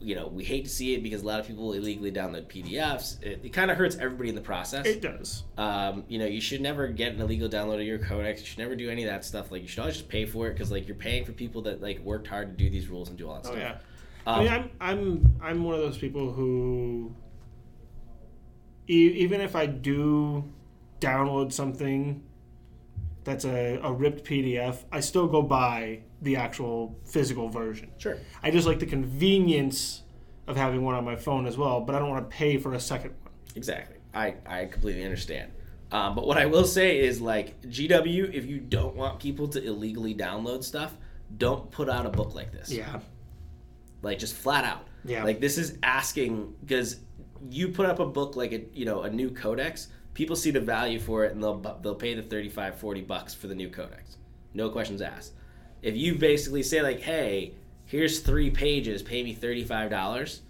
[0.00, 3.22] you know, we hate to see it because a lot of people illegally download PDFs.
[3.22, 4.86] It, it kind of hurts everybody in the process.
[4.86, 5.44] It does.
[5.58, 8.40] Um, you know, you should never get an illegal download of your codex.
[8.40, 9.50] You should never do any of that stuff.
[9.50, 11.80] Like, you should always just pay for it because, like, you're paying for people that
[11.80, 13.58] like worked hard to do these rules and do all that Oh stuff.
[13.58, 13.78] yeah.
[14.32, 17.14] Um, I mean, I'm I'm I'm one of those people who,
[18.88, 20.44] e- even if I do
[21.00, 22.22] download something
[23.26, 27.90] that's a, a ripped PDF, I still go buy the actual physical version.
[27.98, 28.16] Sure.
[28.42, 30.02] I just like the convenience
[30.46, 32.72] of having one on my phone as well, but I don't want to pay for
[32.72, 33.32] a second one.
[33.54, 33.96] Exactly.
[34.14, 35.50] I, I completely understand.
[35.92, 39.62] Um, but what I will say is like GW, if you don't want people to
[39.62, 40.96] illegally download stuff,
[41.36, 42.70] don't put out a book like this.
[42.70, 43.00] Yeah.
[44.02, 44.86] Like just flat out.
[45.04, 45.24] Yeah.
[45.24, 47.00] Like this is asking because
[47.50, 50.60] you put up a book like a you know a new codex, people see the
[50.60, 54.16] value for it and they'll they'll pay the 35 40 bucks for the new codex.
[54.54, 55.32] No questions asked.
[55.82, 57.52] If you basically say like, "Hey,
[57.84, 60.40] here's 3 pages, pay me $35."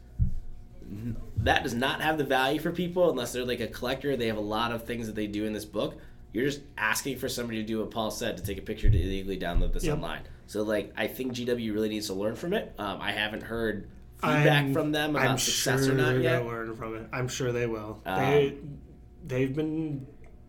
[1.39, 4.17] that does not have the value for people unless they're like a collector.
[4.17, 5.97] They have a lot of things that they do in this book.
[6.33, 8.97] You're just asking for somebody to do what Paul said to take a picture to
[8.97, 9.95] illegally download this Yep.
[9.97, 10.23] online.
[10.47, 12.73] So like, I think GW really needs to learn from it.
[12.79, 13.89] Um, I haven't heard
[14.19, 16.45] feedback I'm- from them about I'm success sure or not yet.
[16.47, 17.07] learn from it.
[17.13, 18.01] I'm sure they will.
[18.07, 18.55] Um, they
[19.27, 20.07] they've been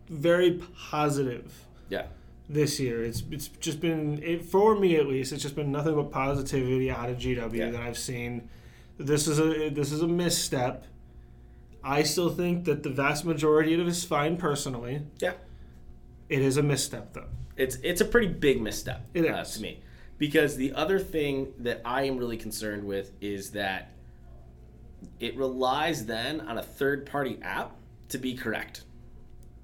[0.08, 0.60] very
[0.90, 2.06] positive Yeah,
[2.48, 3.04] this year.
[3.04, 5.32] It's it's just been it, for me at least.
[5.32, 7.70] It's just been nothing but positivity out of GW Yeah.
[7.70, 8.48] that I've seen.
[8.98, 10.84] This is a this is a misstep.
[11.84, 15.02] I still think that the vast majority of it is fine personally.
[15.20, 15.34] yeah.
[16.28, 17.28] It is a misstep though.
[17.56, 19.54] It's it's a pretty big misstep It uh, is.
[19.54, 19.80] to me,
[20.18, 23.92] because the other thing that I am really concerned with is that
[25.20, 27.72] it relies then on a third party app
[28.08, 28.82] to be correct.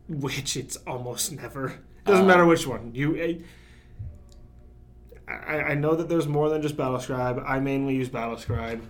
[0.09, 1.81] which it's almost never.
[2.05, 3.17] Doesn't matter which one you.
[3.17, 3.35] eh,
[5.27, 7.43] I, I know that there's more than just BattleScribe.
[7.49, 8.83] I mainly use BattleScribe,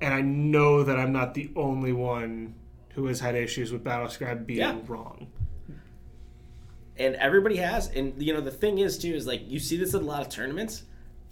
[0.00, 2.54] and I know that I'm not the only one
[2.94, 4.78] who has had issues with BattleScribe being Yeah.
[4.86, 5.26] wrong.
[6.98, 9.92] and everybody has and you know the thing is too is like you see this
[9.92, 10.84] at a lot of tournaments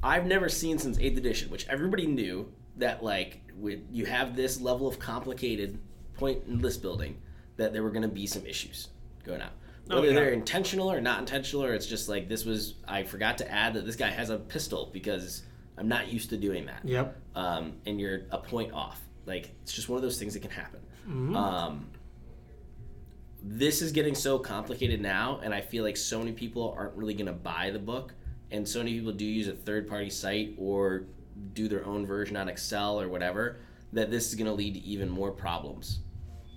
[0.03, 4.61] i've never seen since 8th edition which everybody knew that like with you have this
[4.61, 5.79] level of complicated
[6.17, 7.17] point and list building
[7.57, 8.89] that there were going to be some issues
[9.25, 9.53] going out
[9.91, 10.15] Oh, whether yeah.
[10.15, 13.75] they're intentional or not intentional or it's just like this was i forgot to add
[13.75, 15.43] that this guy has a pistol because
[15.77, 17.17] i'm not used to doing that Yep.
[17.35, 19.01] um, and you're a point off.
[19.27, 20.81] Like it's just one of those things that can happen.
[21.09, 21.35] Mm-hmm.
[21.37, 21.87] Um,
[23.43, 27.15] this is getting so complicated now, and I feel like so many people aren't really
[27.15, 28.15] going to buy the book,
[28.51, 31.05] and so many people do use a third-party site or
[31.53, 33.57] do their own version on Excel or whatever.
[33.95, 36.01] That this is going to lead to even more problems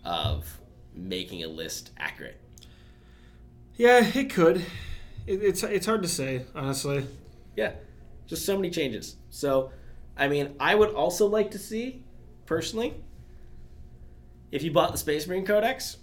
[0.03, 0.59] of
[0.93, 2.39] making a list accurate.
[3.75, 4.57] Yeah, it could.
[5.27, 7.05] It, it's it's hard to say honestly.
[7.55, 7.73] Yeah,
[8.25, 9.17] just so many changes.
[9.29, 9.71] So,
[10.15, 12.03] I mean, I would also like to see,
[12.45, 12.95] personally,
[14.51, 15.97] if you bought the Space Marine Codex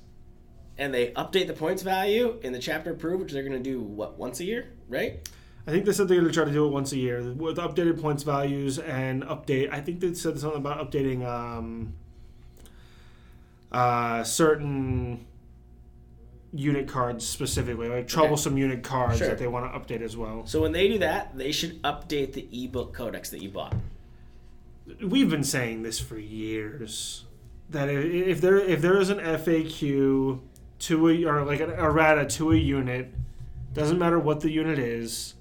[0.78, 3.80] and they update the points value in the chapter approved, which they're going to do,
[3.80, 5.28] what, once a year, right?
[5.66, 7.56] I think they said they're going to try to do it once a year with
[7.56, 9.72] updated points values and update.
[9.72, 11.94] I think they said something about updating um,
[13.72, 15.24] uh, certain
[16.52, 19.28] unit cards specifically, like troublesome unit cards Sure.
[19.28, 20.46] that they want to update as well.
[20.46, 23.74] So when they do that, they should update the ebook codex that you bought.
[25.02, 27.24] We've been saying this for years
[27.70, 30.40] that if there if there is an FAQ
[30.80, 33.12] to a or like an errata to a unit,
[33.72, 35.34] doesn't matter what the unit is,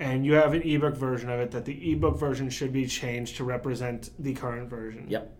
[0.00, 3.36] and you have an ebook version of it, that the ebook version should be changed
[3.36, 5.06] to represent the current version.
[5.08, 5.36] Yep.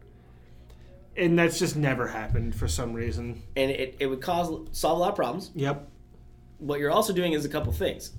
[1.16, 3.42] And that's just never happened for some reason.
[3.56, 5.50] And it, it would cause solve a lot of problems.
[5.54, 5.88] Yep.
[6.58, 8.12] what you're also doing is a couple things.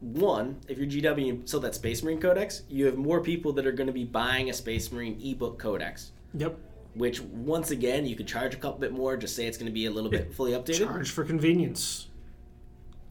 [0.00, 3.72] One, if you're GW sell that Space Marine Codex, you have more people that are
[3.72, 6.58] going to be buying a Space Marine ebook codex, Yep.
[6.94, 9.16] which once again you could charge a couple bit more.
[9.16, 10.78] Just say it's going to be a little bit fully updated.
[10.86, 12.08] Charge for convenience.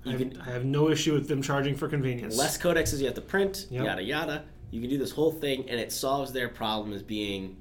[0.05, 2.37] I You have, can I have no issue with them charging for convenience.
[2.37, 3.83] less codexes you have to print, Yep.
[3.85, 4.43] yada yada.
[4.71, 7.55] You can do this whole thing, and it solves their problem as being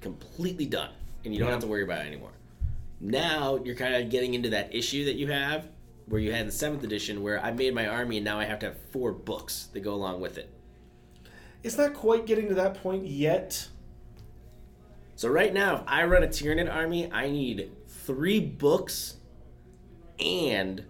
[0.00, 0.90] completely done,
[1.24, 1.52] and you don't Yeah.
[1.54, 2.32] have to worry about it anymore.
[3.00, 5.68] Now you're kind of getting into that issue that you have,
[6.06, 8.58] where you had in seventh edition, where I made my army, and now I have
[8.60, 10.50] to have four books that go along with it.
[11.62, 13.68] It's not quite getting to that point yet.
[15.16, 19.16] So right now, if I run a Tyranid army, I need three books,
[20.18, 20.84] and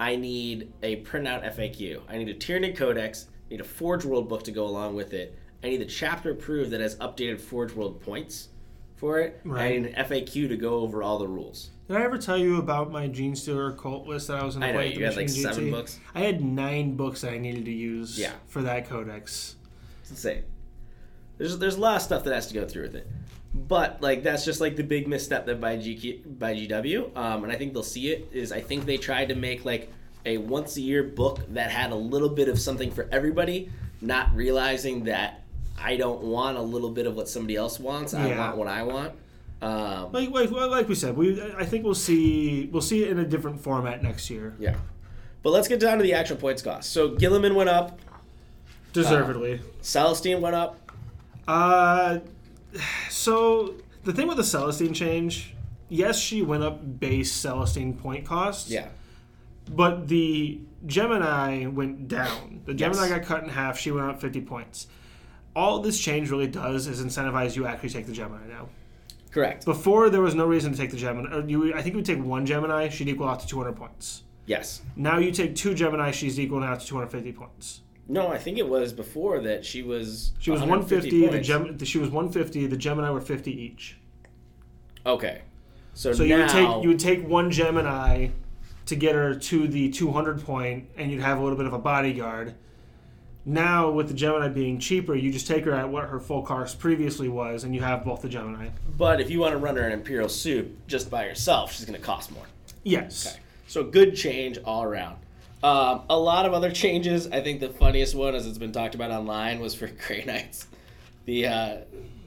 [0.00, 2.00] I need a printout FAQ.
[2.08, 5.12] I need a Tyranid Codex, I need a Forge World book to go along with
[5.12, 5.38] it.
[5.62, 8.48] I need the chapter approved that has updated Forge World points
[8.96, 9.40] for it.
[9.44, 11.70] and I need an FAQ to go over all the rules.
[11.86, 14.62] Did I ever tell you about my Genestealer cult list that I was in?
[14.62, 15.98] I know, play at the you had, like, Machine seven books.
[16.14, 18.32] I had nine books that I needed to use Yeah.
[18.46, 19.56] for that codex.
[20.02, 20.44] It's insane.
[21.36, 23.06] There's there's a lot of stuff that has to go through with it.
[23.54, 27.52] But like that's just like the big misstep that by GQ, by GW, um, and
[27.52, 28.28] I think they'll see it.
[28.32, 29.92] Is I think they tried to make like
[30.24, 33.70] a once a year book that had a little bit of something for everybody,
[34.00, 35.42] not realizing that
[35.82, 38.14] I don't want a little bit of what somebody else wants.
[38.14, 38.38] I Yeah.
[38.38, 39.12] want what I want.
[39.62, 43.18] Um, Like, like like we said, we I think we'll see we'll see it in
[43.18, 44.54] a different format next year.
[44.60, 44.76] yeah.
[45.42, 46.92] But let's get down to the actual points cost.
[46.92, 47.98] So Guilliman went up,
[48.92, 49.60] Deservedly.
[49.82, 50.78] Celestine went up.
[51.48, 52.18] Uh,
[53.08, 55.54] so the thing with the Celestine change,
[55.88, 58.68] yes, she went up base Celestine point cost.
[58.68, 58.88] Yeah.
[59.70, 62.62] But the Gemini went down.
[62.64, 63.10] The Gemini Yes.
[63.18, 63.78] got cut in half.
[63.78, 64.86] She went up 50 points.
[65.54, 68.68] All this change really does is incentivize you actually take the Gemini now.
[69.30, 69.64] Correct.
[69.64, 71.32] Before there was no reason to take the Gemini.
[71.36, 74.22] Or you, I think you would take one Gemini, she'd equal out to 200 points.
[74.46, 74.82] Yes.
[74.96, 77.82] Now you take two Gemini, she's equal out to 250 points.
[78.10, 80.32] No, I think it was before that she was.
[80.40, 81.20] She was 150 150.
[81.20, 81.46] The points.
[81.78, 82.66] Gem, she was 150.
[82.66, 83.96] The Gemini were 50 each.
[85.06, 85.42] Okay.
[85.94, 88.28] So, So now, you would take you would take one Gemini
[88.86, 91.78] to get her to the 200 point, and you'd have a little bit of a
[91.78, 92.54] bodyguard.
[93.46, 96.80] Now with the Gemini being cheaper, you just take her at what her full cost
[96.80, 98.68] previously was, and you have both the Gemini.
[98.98, 101.98] but if you want to run her an Imperial suit just by herself, she's going
[101.98, 102.44] to cost more.
[102.82, 103.26] Yes.
[103.28, 103.40] Okay.
[103.68, 105.16] So good change all around.
[105.62, 107.26] Um, a lot of other changes.
[107.26, 110.66] I think the funniest one, as it's been talked about online, was for Grey Knights.
[111.26, 111.76] The uh,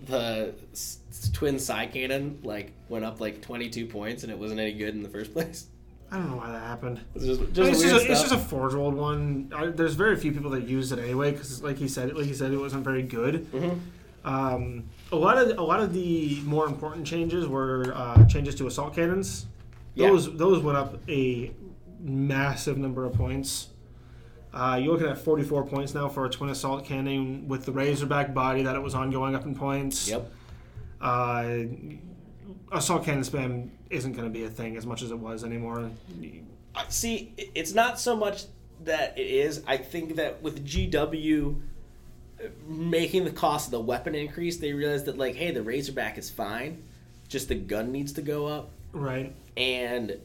[0.05, 0.99] the s-
[1.33, 5.09] twin psycannon like went up like 22 points, and it wasn't any good in the
[5.09, 5.67] first place.
[6.11, 6.99] I don't know why that happened.
[7.15, 9.51] It's just, just I mean, it's, just a, it's just a four-year-old one.
[9.55, 12.35] I, there's very few people that use it anyway because, like he said, like he
[12.35, 13.51] said, it wasn't very good.
[13.51, 13.79] Mhm.
[14.23, 18.67] Um, a lot of a lot of the more important changes were uh, changes to
[18.67, 19.47] assault cannons.
[19.95, 20.09] Yeah.
[20.09, 21.51] Those those went up a
[22.03, 23.69] massive number of points.
[24.53, 28.33] Uh, you're looking at 44 points now for a twin assault cannon with the Razorback
[28.33, 30.07] body that it was on going up in points.
[30.07, 30.31] Yep.
[31.01, 31.55] Uh,
[32.71, 35.89] assault cannon spam isn't going to be a thing as much as it was anymore.
[36.89, 38.45] See, it's not so much
[38.83, 39.63] that it is.
[39.65, 41.55] I think that with GW
[42.39, 46.17] uh, making the cost of the weapon increase, they realized that like, hey, the Razorback
[46.17, 46.83] is fine,
[47.27, 48.69] just the gun needs to go up.
[48.91, 49.33] Right.
[49.57, 50.17] And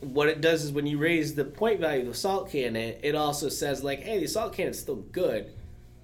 [0.00, 3.14] what it does is when you raise the point value of the assault cannon, it
[3.14, 5.52] also says like, hey, the assault cannon's still good,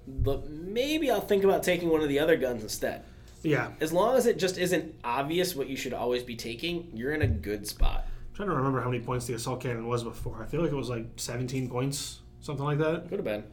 [0.07, 3.03] but maybe I'll think about taking one of the other guns instead.
[3.43, 3.71] Yeah.
[3.81, 7.21] As long as it just isn't obvious what you should always be taking, you're in
[7.21, 8.05] a good spot.
[8.29, 10.43] I'm trying to remember how many points the assault cannon was before.
[10.43, 13.09] I feel like it was like 17 points, something like that.
[13.09, 13.43] Could have been.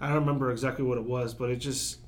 [0.00, 1.98] I don't remember exactly what it was, but it just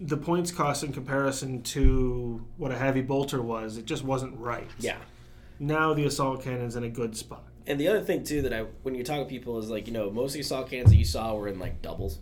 [0.00, 4.68] the points cost in comparison to what a heavy bolter was, it just wasn't right.
[4.78, 4.98] Yeah.
[5.58, 7.44] Now the assault cannon's in a good spot.
[7.66, 9.92] And the other thing too that I when you talk to people is like you
[9.92, 12.18] know most of the assault cannons that you saw were in like doubles.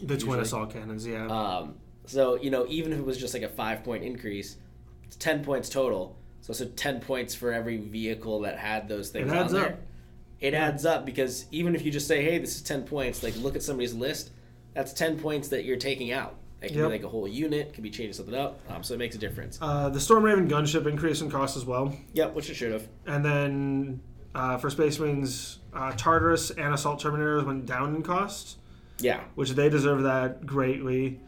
[0.00, 0.40] The twin Usually.
[0.40, 1.26] assault cannons, yeah.
[1.26, 1.74] Um,
[2.06, 4.56] so you know even if it was just like a five point increase,
[5.04, 6.16] it's ten points total.
[6.40, 9.66] So so ten points for every vehicle that had those things It adds there.
[9.74, 9.78] up.
[10.40, 13.36] It adds up because even if you just say hey this is ten points, like
[13.36, 14.30] look at somebody's list,
[14.72, 16.36] that's ten points that you're taking out.
[16.64, 16.86] It can Yep.
[16.88, 19.18] be like a whole unit, can be changing something up, um, so it makes a
[19.18, 19.58] difference.
[19.60, 21.94] Uh, the Storm Raven gunship increased in cost as well.
[22.14, 22.88] Yep, which it should have.
[23.06, 24.00] And then
[24.34, 28.58] uh, for Space Marines, uh, Tartarus and Assault Terminators went down in cost.
[28.98, 31.20] Yeah, which they deserve that greatly.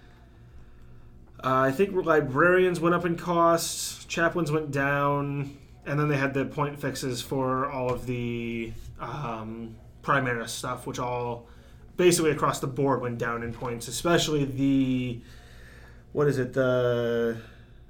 [1.45, 6.33] Uh, I think librarians went up in cost, chaplains went down, and then they had
[6.33, 11.47] the point fixes for all of the um, Primaris stuff, which all
[11.97, 15.21] basically across the board went down in points, especially the
[16.13, 17.39] what is it the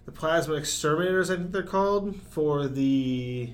[0.04, 3.50] the plasma exterminators I think they're called for the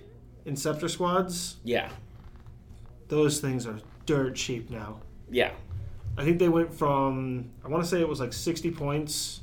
[0.46, 1.56] Inceptor squads.
[1.64, 1.90] yeah,
[3.08, 5.00] Those things are dirt cheap now.
[5.30, 5.52] yeah.
[6.18, 9.40] I think they went from I want to say it was like 60 points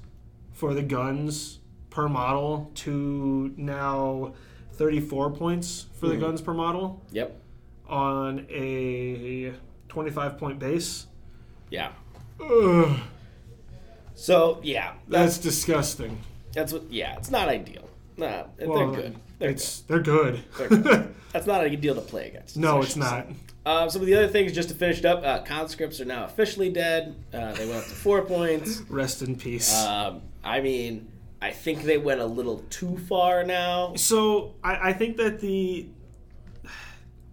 [0.52, 4.34] for the guns per model to now
[4.74, 6.20] 34 points for the Mhm.
[6.20, 7.42] guns per model Yep.
[7.88, 9.54] on a
[9.90, 11.08] 25 point base.
[11.70, 11.92] Yeah.
[12.42, 12.98] Ugh,
[14.16, 16.20] So yeah, that's that's disgusting.
[16.54, 16.90] that's what.
[16.92, 17.88] Yeah, it's not ideal.
[18.18, 19.16] Nah, Well, they're good.
[19.40, 20.44] They're it's they're good.
[20.58, 21.16] They're good.
[21.34, 22.58] That's not a good deal to play against.
[22.58, 23.28] no, it's not.
[23.66, 26.24] Uh, some of the other things, just to finish it up, uh, conscripts are now
[26.26, 27.14] officially dead.
[27.34, 28.80] Uh, they went up to four points.
[28.90, 29.76] Rest in peace.
[29.84, 31.08] Um, I mean,
[31.42, 33.94] I think they went a little too far now.
[33.96, 35.88] So I, I think that the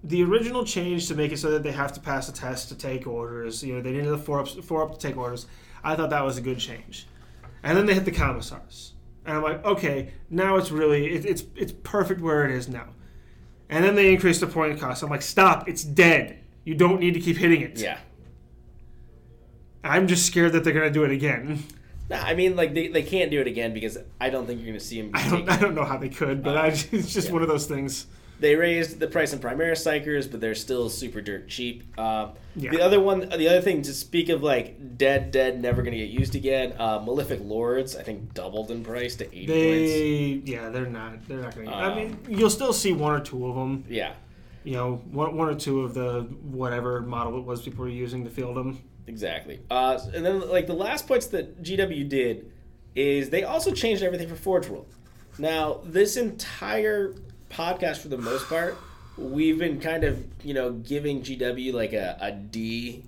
[0.08, 2.76] the original change to make it so that they have to pass a test to
[2.76, 5.46] take orders, you know, they needed the four up, four up to take orders.
[5.82, 7.06] I thought that was a good change,
[7.62, 8.94] and then they hit the commissars,
[9.24, 12.88] and I'm like, okay, now it's really it, it's it's perfect where it is now.
[13.68, 15.02] And then they increased the point cost.
[15.02, 15.68] I'm like, stop!
[15.68, 16.38] It's dead.
[16.64, 17.78] You don't need to keep hitting it.
[17.78, 17.98] Yeah.
[19.82, 21.64] I'm just scared that they're gonna do it again.
[22.08, 24.68] Nah, I mean, like they, they can't do it again because I don't think you're
[24.68, 25.10] going to see them.
[25.12, 27.32] I don't, I don't know how they could, but uh, I, it's just yeah.
[27.32, 28.06] one of those things.
[28.38, 31.84] They raised the price on Primaris Psykers, but they're still super dirt cheap.
[31.96, 32.70] Uh, Yeah.
[32.70, 35.98] The other one, the other thing to speak of, like dead, dead, never going to
[35.98, 36.74] get used again.
[36.78, 40.50] Uh, Malefic Lords, I think doubled in price to eighty points.
[40.50, 41.26] Yeah, they're not.
[41.28, 41.74] They're not going to.
[41.74, 43.84] I Um, mean, you'll still see one or two of them.
[43.88, 44.12] Yeah,
[44.64, 48.24] You know, one, one or two of the whatever model it was people were using
[48.24, 48.78] to field them.
[49.06, 49.60] exactly.
[49.70, 52.50] Uh, and then, like the last points that GW did
[52.94, 54.86] is they also changed everything for Forge World.
[55.38, 57.14] Now, this entire
[57.50, 58.76] podcast, for the most part,
[59.16, 63.04] we've been kind of you know giving GW like a, a D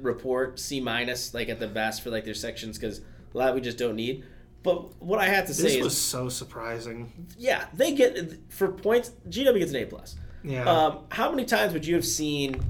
[0.00, 3.00] report, C minus, like at the best for like their sections because
[3.34, 4.24] a lot we just don't need.
[4.62, 7.12] But what I have to say This is, was so surprising.
[7.36, 9.10] yeah, they get for points.
[9.28, 10.14] GW gets an A plus.
[10.44, 10.64] Yeah.
[10.70, 12.60] Um, how many times would you have seen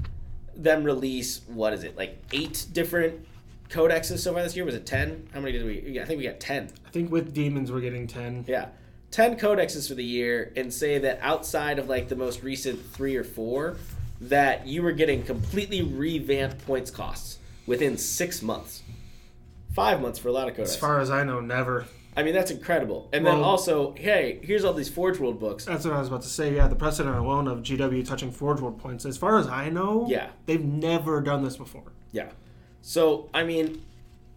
[0.55, 1.41] them release?
[1.47, 3.25] What is it like eight different
[3.69, 4.65] codexes so far this year?
[4.65, 5.27] Was it ten?
[5.33, 5.81] How many did we?
[5.93, 6.69] Yeah, I think we got ten.
[6.85, 8.43] I think with demons we're getting ten.
[8.47, 8.69] Yeah,
[9.13, 13.15] ten codexes for the year, and say that outside of like the most recent three
[13.15, 13.77] or four,
[14.19, 17.37] that you were getting completely revamped points costs
[17.67, 18.81] within six months.
[19.73, 20.63] Five months for a lot of codexes.
[20.63, 21.85] As far as I know, never.
[22.15, 23.09] I mean, that's incredible.
[23.13, 25.65] And then also, hey, here's all these Forge World books.
[25.65, 26.55] That's what I was about to say.
[26.55, 29.05] Yeah, the precedent alone of GW touching Forge World points.
[29.05, 30.29] As far as I know, Yeah.
[30.45, 31.91] they've never done this before.
[32.11, 32.29] Yeah.
[32.83, 33.81] So, I mean,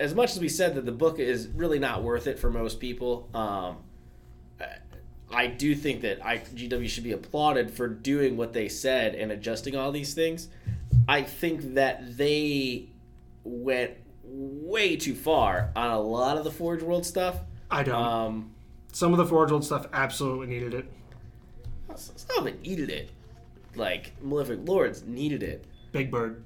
[0.01, 2.81] as much as we said that the book is really not worth it for most
[2.81, 3.77] people, um,
[5.31, 9.31] I- I do think that IGW should be applauded for doing what they said and
[9.33, 10.49] adjusting all these things.
[11.09, 12.89] I think that they
[13.45, 13.93] went
[14.25, 17.41] way too far on a lot of the Forge World stuff.
[17.71, 17.95] I don't.
[17.95, 18.51] Um,
[18.93, 20.87] Some of the Forge World stuff absolutely needed it.
[21.97, 23.11] some of it needed it.
[23.75, 25.65] Like, Malefic Lords needed it.
[25.93, 26.45] Big Bird.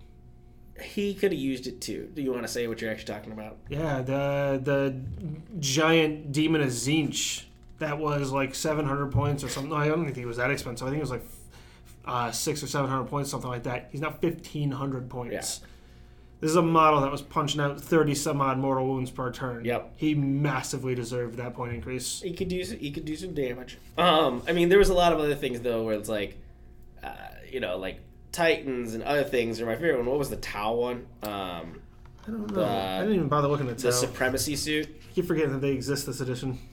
[0.83, 2.11] He could have used it too.
[2.15, 3.59] Do you want to say what you're actually talking about?
[3.69, 4.97] Yeah, the the
[5.61, 7.45] giant demon of Tzeentch
[7.81, 9.71] that was like 700 points or something.
[9.71, 10.87] No, I don't think it was that expensive.
[10.87, 11.25] I think it was like
[12.07, 13.89] uh, six or 700 points, something like that.
[13.91, 15.61] He's now 1500 points.
[15.63, 15.67] Yeah.
[16.41, 19.65] This is a model that was punching out 30 some odd mortal wounds per turn.
[19.65, 19.93] Yep.
[19.97, 22.23] He massively deserved that point increase.
[22.23, 23.77] he could do some, he could do some damage.
[23.99, 26.39] Um, I mean, there was a lot of other things though, where it's like,
[27.03, 27.13] uh,
[27.51, 28.01] you know, like
[28.33, 29.61] Titans and other things.
[29.61, 31.07] are my favorite one, what was the Tau one?
[31.23, 31.83] Um,
[32.27, 32.55] I don't know.
[32.55, 34.87] The- I didn't even bother looking at the the Supremacy suit.
[35.11, 36.59] I keep forgetting that they exist this edition.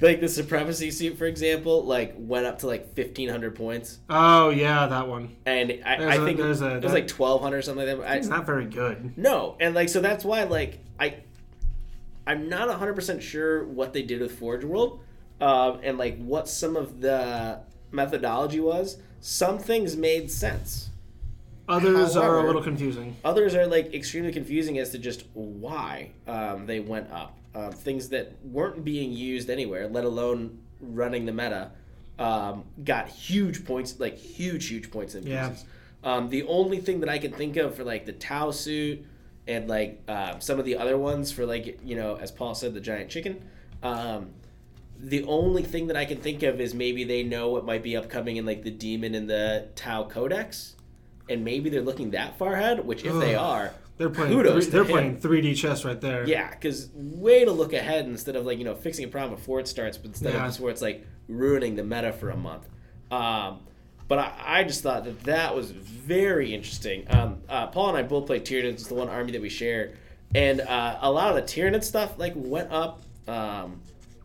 [0.00, 4.50] Like the Supremacy suit, for example, like went up to like fifteen hundred points, Oh,
[4.50, 5.34] yeah, that one.
[5.46, 7.86] and I, There's I a- think there's a- it was like twelve hundred or something
[7.86, 8.06] like that.
[8.10, 9.16] I, It's not very good.
[9.16, 11.16] No, and like so that's why like I
[12.26, 14.98] I'm not 100% sure what they did with Forge World
[15.40, 17.60] um, and like what some of the
[17.92, 18.98] methodology was.
[19.20, 20.90] Some things made sense.
[21.68, 23.16] Others are However- a little confusing.
[23.24, 27.36] Others are like extremely confusing as to just why um, they went up.
[27.56, 31.70] Um, things that weren't being used anywhere, let alone running the meta,
[32.18, 35.64] um, got huge points, like huge, huge points increases.
[36.04, 39.06] Um, the only thing that I can think of for like the Tau suit
[39.46, 42.74] and like um, some of the other ones for like you know, as Paul said,
[42.74, 43.42] the giant chicken.
[43.82, 44.32] Um,
[44.98, 47.96] the only thing that I can think of is maybe they know what might be
[47.96, 50.76] upcoming in like the demon and the Tau Codex,
[51.28, 52.84] and maybe they're looking that far ahead.
[52.84, 54.32] Which, if they are, They're playing.
[54.32, 56.26] kudos they're playing 3D chess right there.
[56.26, 59.58] Yeah, because way to look ahead instead of like you know fixing a problem before
[59.60, 60.40] it starts, but instead Yeah.
[60.40, 62.68] of just where it's like ruining the meta for a month.
[63.10, 63.60] Um,
[64.08, 67.04] but I, I just thought that that was very interesting.
[67.10, 68.64] Um, uh, Paul and I both played Tyranid.
[68.74, 69.94] It's the one army that we share,
[70.34, 73.80] and uh, a lot of the Tyranid stuff like went up, um,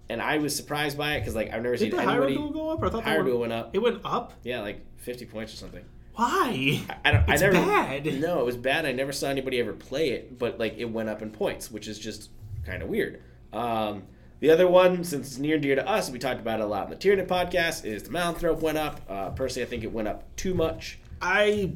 [0.09, 2.35] and I was surprised by it because like I've never Did seen the anybody.
[2.37, 2.83] Hierodule go up?
[2.83, 3.69] I thought Hierodule were- went up.
[3.73, 4.33] It went up.
[4.43, 5.85] Yeah, like fifty points or something.
[6.15, 6.81] Why?
[7.03, 7.29] I, don't.
[7.29, 7.65] It's I never.
[7.65, 8.19] bad.
[8.19, 8.85] No, it was bad.
[8.85, 11.87] I never saw anybody ever play it, but like it went up in points, which
[11.87, 12.29] is just
[12.65, 13.21] kind of weird.
[13.53, 14.03] Um,
[14.39, 16.65] the other one, since it's near and dear to us, we talked about it a
[16.67, 19.01] lot in the Tyranid podcast, is the Malanthrope went up.
[19.07, 20.99] Uh, personally, I think it went up too much.
[21.21, 21.73] I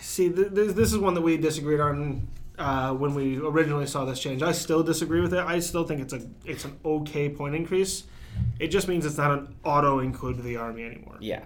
[0.00, 0.30] see.
[0.30, 4.20] Th- this, this is one that we disagreed on uh, when we originally saw this
[4.20, 4.42] change.
[4.42, 5.40] I still disagree with it.
[5.40, 8.04] I still think it's a it's an okay point increase.
[8.58, 11.16] It just means it's not an auto include to the army anymore.
[11.20, 11.44] Yeah.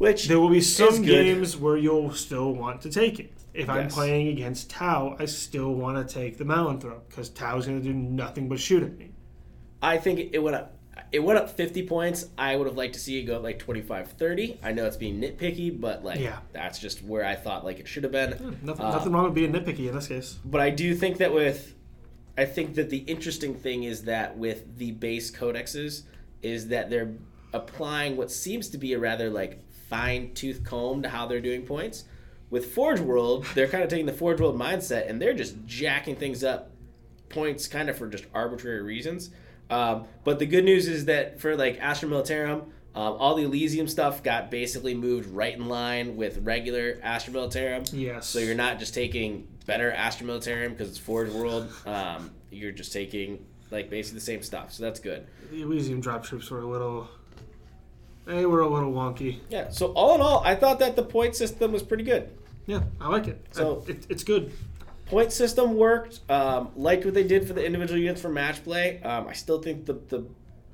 [0.00, 3.34] Which There will be some games where you'll still want to take it.
[3.52, 7.82] If I'm playing against Tau, I still want to take the Malanthrope because Tau's going
[7.82, 9.10] to do nothing but shoot at me.
[9.82, 10.78] I think it went up.
[11.12, 12.28] It went up 50 points.
[12.38, 14.58] I would have liked to see it go up like 25, 30.
[14.62, 16.38] I know it's being nitpicky, but like Yeah.
[16.54, 18.56] that's just where I thought like it should have been.
[18.62, 20.38] Nothing, Uh, nothing wrong with being nitpicky in this case.
[20.46, 21.74] But I do think that with,
[22.38, 26.04] I think that the interesting thing is that with the base codexes,
[26.40, 27.12] is that they're
[27.52, 29.58] applying what seems to be a rather like
[29.90, 32.04] fine tooth comb to how they're doing points.
[32.48, 36.16] With Forge World, they're kind of taking the Forge World mindset and they're just jacking
[36.16, 36.70] things up
[37.28, 39.30] points kind of for just arbitrary reasons.
[39.68, 42.62] Um, but the good news is that for like Astra Militarum,
[42.92, 47.88] um, all the Elysian stuff got basically moved right in line with regular Astra Militarum.
[47.92, 48.26] Yes.
[48.26, 51.72] So you're not just taking better Astra Militarum because it's Forge World.
[51.86, 54.72] Um, you're just taking like basically the same stuff.
[54.72, 55.26] So that's good.
[55.52, 57.08] The Elysian drop troops were a little.
[58.26, 59.38] They were a little wonky.
[59.48, 59.70] Yeah.
[59.70, 62.30] So all in all, I thought that the point system was pretty good.
[62.66, 63.44] Yeah, I like it.
[63.52, 64.52] So- I- it, it's good.
[65.06, 66.20] Point system worked.
[66.30, 69.02] Um, liked what they did for the individual units for match play.
[69.02, 70.24] Um, I still think the the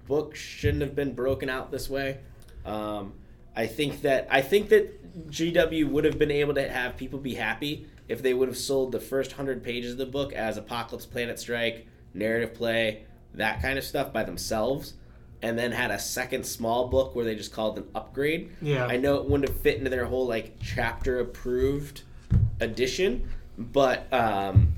[0.06, 2.18] book shouldn't have been broken out this way.
[2.66, 3.14] Um,
[3.56, 7.34] I think that I think that GW would have been able to have people be
[7.34, 11.06] happy if they would have sold the first hundred pages of the book as Apocalypse
[11.06, 14.92] Planet Strike, narrative play, that kind of stuff by themselves,
[15.46, 18.50] and then had a second small book where they just called an upgrade.
[18.60, 18.84] Yeah.
[18.84, 22.02] I know it wouldn't have fit into their whole like chapter approved
[22.58, 24.72] edition, but um,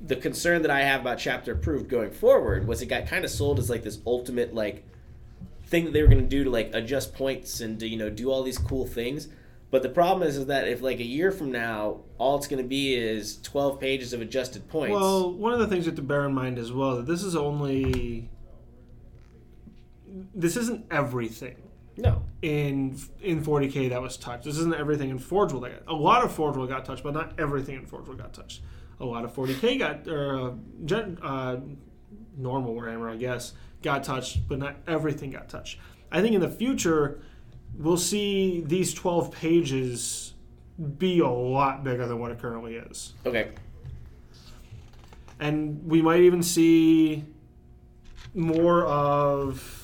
[0.00, 3.30] the concern that I have about chapter approved going forward was it got kind of
[3.32, 4.84] sold as like this ultimate like
[5.66, 8.08] thing that they were going to do to like adjust points and to you know
[8.08, 9.26] do all these cool things.
[9.72, 12.62] But the problem is, is that if like a year from now, all it's going
[12.62, 14.92] to be is twelve pages of adjusted points.
[14.92, 17.24] Well, one of the things you have to bear in mind as well that this
[17.24, 18.28] is only.
[20.34, 21.56] This isn't everything
[21.96, 24.44] no, in in 40k that was touched.
[24.44, 25.64] This isn't everything in Forge World.
[25.64, 28.32] got- A lot of Forge World got touched, but not everything in Forge World got
[28.32, 28.62] touched.
[29.00, 30.52] A lot of 40k got or uh,
[30.84, 31.56] gen, uh,
[32.36, 33.52] normal Warhammer, I guess,
[33.82, 35.78] got touched, but not everything got touched.
[36.10, 37.20] I think in the future
[37.76, 40.34] we'll see these 12 pages
[40.98, 43.14] be a lot bigger than what it currently is.
[43.26, 43.50] okay,
[45.40, 47.24] and we might even see
[48.34, 49.81] more of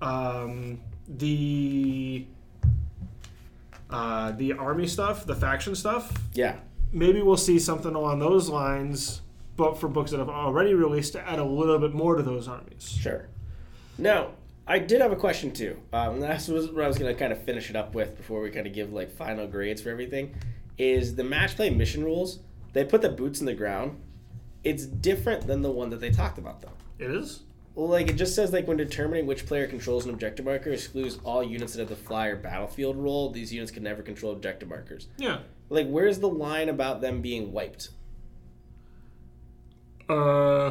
[0.00, 2.26] um, the
[3.90, 6.12] uh, the army stuff, the faction stuff.
[6.32, 6.56] yeah,
[6.92, 9.20] Maybe we'll see something along those lines,
[9.56, 12.48] but for books that have already released to add a little bit more to those
[12.48, 12.88] armies.
[12.88, 13.28] Sure.
[13.98, 14.30] Now,
[14.66, 15.76] I did have a question too.
[15.92, 18.16] Um, and that's was what I was going to kind of finish it up with
[18.16, 20.34] before we kind of give like final grades for everything.
[20.78, 22.40] Is the match play mission rules?
[22.72, 24.00] They put the boots in the ground.
[24.62, 26.72] It's different than the one that they talked about though.
[26.98, 27.40] It is.
[27.74, 31.18] Well, like it just says like when determining which player controls an objective marker excludes
[31.24, 33.30] all units that have the flyer battlefield role.
[33.30, 35.06] These units can never control objective markers.
[35.16, 35.38] Yeah.
[35.68, 37.90] Like, where's the line about them being wiped?
[40.08, 40.70] Uh,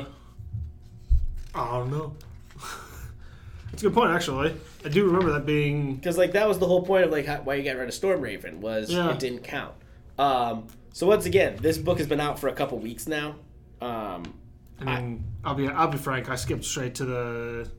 [1.56, 2.14] I don't know.
[3.72, 4.56] That's a good point, actually.
[4.84, 5.96] I do remember that being.
[5.96, 7.94] Because like that was the whole point of like how, why you got rid of
[7.94, 9.12] Storm Raven was Yeah.
[9.12, 9.74] it didn't count.
[10.18, 13.36] Um, so once again, this book has been out for a couple weeks now.
[13.82, 14.34] Um,
[14.82, 16.30] I mean, I'll be I'll be frank.
[16.30, 17.72] I skipped straight to the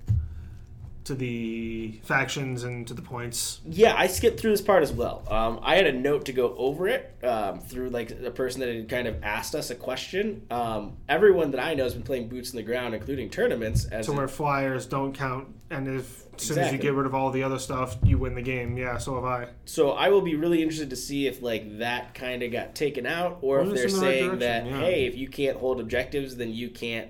[1.11, 3.61] to the factions and to the points.
[3.69, 5.25] yeah, I skipped through this part as well.
[5.29, 8.73] Um, I had a note to go over it um, through like a person that
[8.73, 10.47] had kind of asked us a question.
[10.51, 13.87] Um, everyone that I know has been playing boots in the ground, including tournaments.
[13.87, 17.15] As To where flyers don't count, and if as soon as you get rid of
[17.15, 18.77] all the other stuff, you win the game.
[18.77, 19.49] Yeah, so have I.
[19.65, 23.05] So I will be really interested to see if like that kind of got taken
[23.05, 24.79] out, or if they're in the right saying that yeah.
[24.79, 27.09] hey, if you can't hold objectives, then you can't,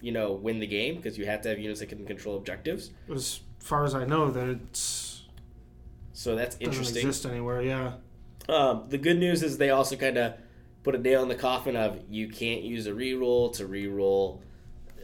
[0.00, 2.90] you know, win the game because you have to have units that can control objectives.
[3.12, 5.24] As far as I know, that it's
[6.12, 6.94] So that's interesting.
[6.94, 7.62] doesn't exist anywhere.
[7.62, 7.92] Yeah.
[8.48, 10.34] Um, the good news is they also kind of
[10.82, 14.40] put a nail in the coffin of you can't use a reroll to reroll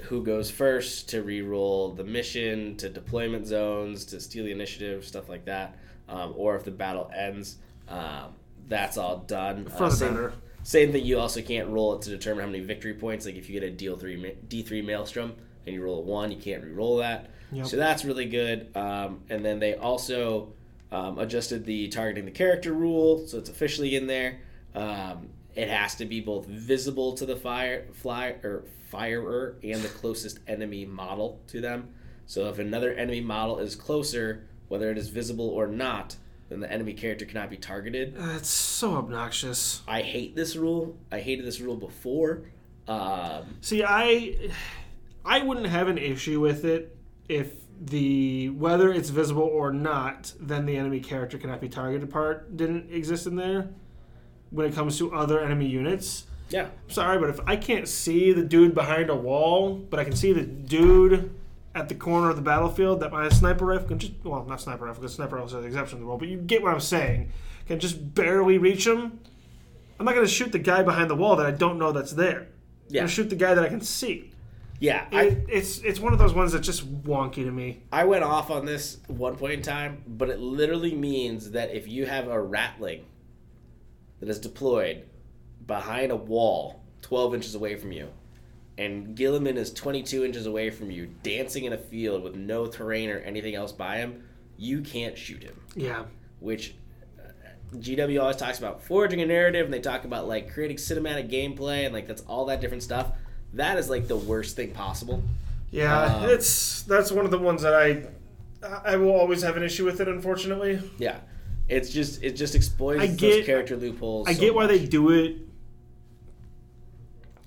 [0.05, 5.29] who goes first, to reroll the mission, to deployment zones, to steal the initiative, stuff
[5.29, 5.79] like that.
[6.09, 7.57] Um, or if the battle ends,
[7.89, 8.35] um,
[8.69, 9.65] that's all done.
[9.67, 10.33] For Uh, the same, better.
[10.65, 11.05] Same thing.
[11.05, 13.25] You also can't roll it to determine how many victory points.
[13.25, 16.33] Like if you get a deal three D three maelstrom and you roll a one,
[16.33, 17.31] you can't re-roll that.
[17.53, 17.67] Yep.
[17.67, 18.77] So that's really good.
[18.77, 20.53] Um, and then they also
[20.91, 24.41] um, adjusted the targeting the character rule, so it's officially in there.
[24.75, 29.89] Um, it has to be both visible to the fire fly or firer and the
[29.89, 31.91] closest enemy model to them.
[32.27, 36.17] So if another enemy model is closer, whether it is visible or not,
[36.49, 38.15] then the enemy character cannot be targeted.
[38.19, 39.83] It's so obnoxious.
[39.89, 40.97] I hate this rule.
[41.11, 42.43] I hated this rule before.
[42.87, 44.51] Um, See, I
[45.25, 46.97] I wouldn't have an issue with it
[47.29, 52.57] if the whether it's visible or not, then the enemy character cannot be targeted part
[52.57, 53.71] didn't exist in there.
[54.51, 58.33] When it comes to other enemy units, yeah, I'm sorry, but if I can't see
[58.33, 61.35] the dude behind a wall, but I can see the dude
[61.75, 64.85] at the corner of the battlefield that my sniper rifle can just well, not sniper
[64.85, 66.81] rifle because sniper rifle is the exception to the rule, but you get what I'm
[66.81, 67.33] saying.
[67.66, 69.20] Can just barely reach him.
[69.99, 72.41] I'm not gonna shoot the guy behind the wall that I don't know that's there.
[72.41, 72.47] I'm
[72.89, 74.33] yeah, gonna shoot the guy that I can see.
[74.81, 75.07] yeah.
[75.12, 77.83] I, it's it's one of those ones that's just wonky to me.
[77.91, 81.89] I went off on this one point in time, but it literally means that if
[81.89, 83.07] you have a ratling
[84.20, 85.05] that is deployed
[85.66, 88.09] behind a wall 12 inches away from you,
[88.77, 93.11] and Guilliman is 22 inches away from you, dancing in a field with no terrain
[93.11, 94.25] or anything else by him,
[94.57, 95.61] you can't shoot him.
[95.77, 96.05] Yeah.
[96.41, 96.75] Which
[97.18, 97.31] uh,
[97.77, 101.85] GW always talks about forging a narrative, and they talk about like creating cinematic gameplay,
[101.85, 103.12] and like that's all that different stuff.
[103.53, 105.22] That is like the worst thing possible.
[105.70, 108.07] Yeah, Um, it's that's one of the ones that I
[108.85, 110.09] I will always have an issue with it.
[110.09, 111.18] Unfortunately, Yeah,
[111.68, 114.29] it's just it just exploits I those character loopholes.
[114.29, 114.77] I so get why much.
[114.79, 115.37] they do it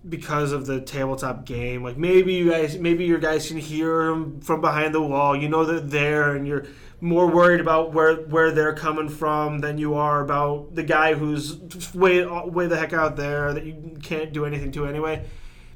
[0.09, 1.83] because of the tabletop game.
[1.83, 5.35] Like maybe you guys, maybe your guys can hear them from behind the wall.
[5.35, 6.65] You know they're there, and you're
[6.99, 11.57] more worried about where where they're coming from than you are about the guy who's
[11.93, 15.25] way way the heck out there that you can't do anything to anyway.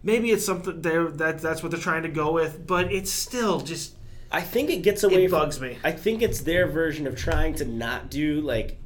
[0.03, 3.61] Maybe it's something there that that's what they're trying to go with, but it's still
[3.61, 3.95] just
[4.31, 5.25] I think it gets away.
[5.25, 5.77] It from- bugs me.
[5.83, 8.79] I think it's their version of trying to not do like,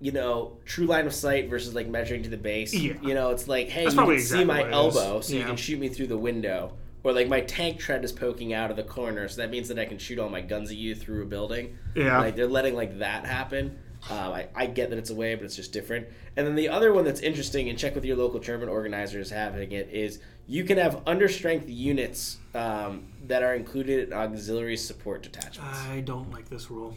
[0.00, 2.72] you know, true line of sight versus like measuring to the base.
[2.72, 2.94] Yeah.
[3.02, 4.96] You know, it's like, hey, That's you can see my what it is.
[4.96, 6.72] elbow, so you can shoot me through the window.
[7.02, 9.78] Or like my tank tread is poking out of the corner, so that means that
[9.78, 11.78] I can shoot all my guns at you through a building.
[11.94, 12.18] Yeah.
[12.18, 13.78] Like they're letting like that happen.
[14.08, 16.08] Um, I, I get that it's a way, but it's just different.
[16.36, 19.72] And then the other one that's interesting, and check with your local tournament organizers having
[19.72, 25.78] it, is you can have understrength units um, that are included in auxiliary support detachments.
[25.88, 26.96] I don't like this rule.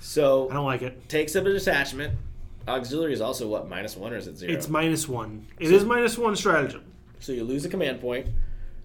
[0.00, 1.08] So I don't like it.
[1.08, 2.14] takes up a detachment.
[2.66, 4.52] Auxiliary is also what minus one or is it zero?
[4.52, 5.46] It's minus one.
[5.58, 6.84] It is minus one stratagem
[7.20, 8.28] so you lose a command point.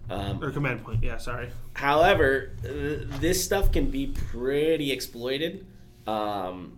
[0.09, 1.03] Um, or command point.
[1.03, 1.49] Yeah, sorry.
[1.73, 5.65] However, uh, this stuff can be pretty exploited.
[6.05, 6.77] Um,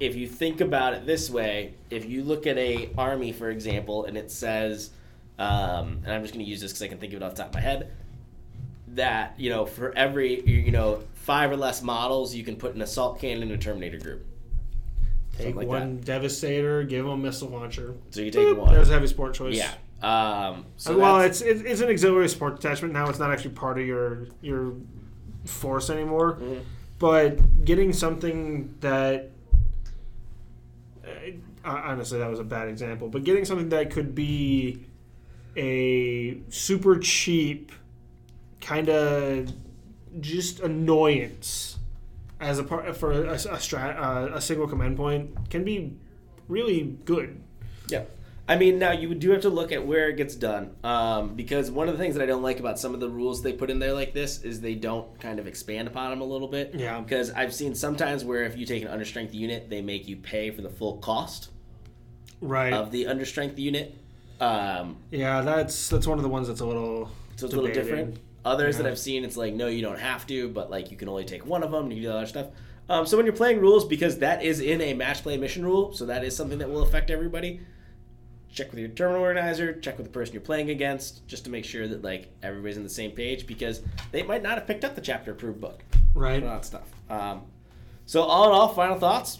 [0.00, 4.06] if you think about it this way, if you look at a army, for example,
[4.06, 4.90] and it says,
[5.38, 7.34] um, and I'm just going to use this because I can think of it off
[7.34, 7.90] the top of my head,
[8.88, 12.82] that you know for every you know five or less models, you can put an
[12.82, 14.26] assault cannon in a Terminator group.
[15.38, 17.94] Take like one devastator, give them a missile launcher.
[18.10, 18.72] So you take Boop, one.
[18.72, 19.56] There's a heavy sport choice.
[19.56, 19.72] Yeah.
[20.02, 23.08] Um, so Uh, well, it's it, it's an auxiliary support detachment now.
[23.08, 24.74] It's not actually part of your your
[25.46, 26.36] force anymore.
[26.40, 26.60] Mhm.
[26.98, 29.30] But getting something that
[31.04, 31.08] uh,
[31.64, 33.08] honestly that was a bad example.
[33.08, 34.84] But getting something that could be
[35.56, 37.72] a super cheap
[38.60, 39.52] kind of
[40.20, 41.78] just annoyance
[42.40, 45.96] as a part for a, a, strat, uh, a single command point can be
[46.48, 47.40] really good.
[47.88, 48.04] Yeah.
[48.46, 51.70] I mean, now you do have to look at where it gets done, um, because
[51.70, 53.70] one of the things that I don't like about some of the rules they put
[53.70, 56.74] in there like this is they don't kind of expand upon them a little bit.
[56.74, 57.00] Yeah.
[57.00, 60.50] Because I've seen sometimes where if you take an understrength unit, they make you pay
[60.50, 61.48] for the full cost
[62.42, 62.74] Right.
[62.74, 63.94] of the understrength unit.
[64.40, 67.72] Um, Yeah, that's that's one of the ones that's a little so it's a little
[67.74, 68.18] different.
[68.44, 71.08] Others that I've seen, it's like no, you don't have to, but like you can
[71.08, 71.84] only take one of them.
[71.84, 72.48] And you do other stuff.
[72.88, 75.94] Um, so when you're playing rules, because that is in a match play mission rule,
[75.94, 77.60] so that is something that will affect everybody.
[78.52, 79.72] Check with your terminal organizer.
[79.80, 82.82] Check with the person you're playing against, just to make sure that like everybody's on
[82.82, 83.80] the same page, because
[84.12, 85.82] they might not have picked up the chapter approved book.
[86.14, 86.42] Right.
[86.42, 86.88] All that stuff.
[87.08, 87.42] Um,
[88.06, 89.38] so all in all, final thoughts.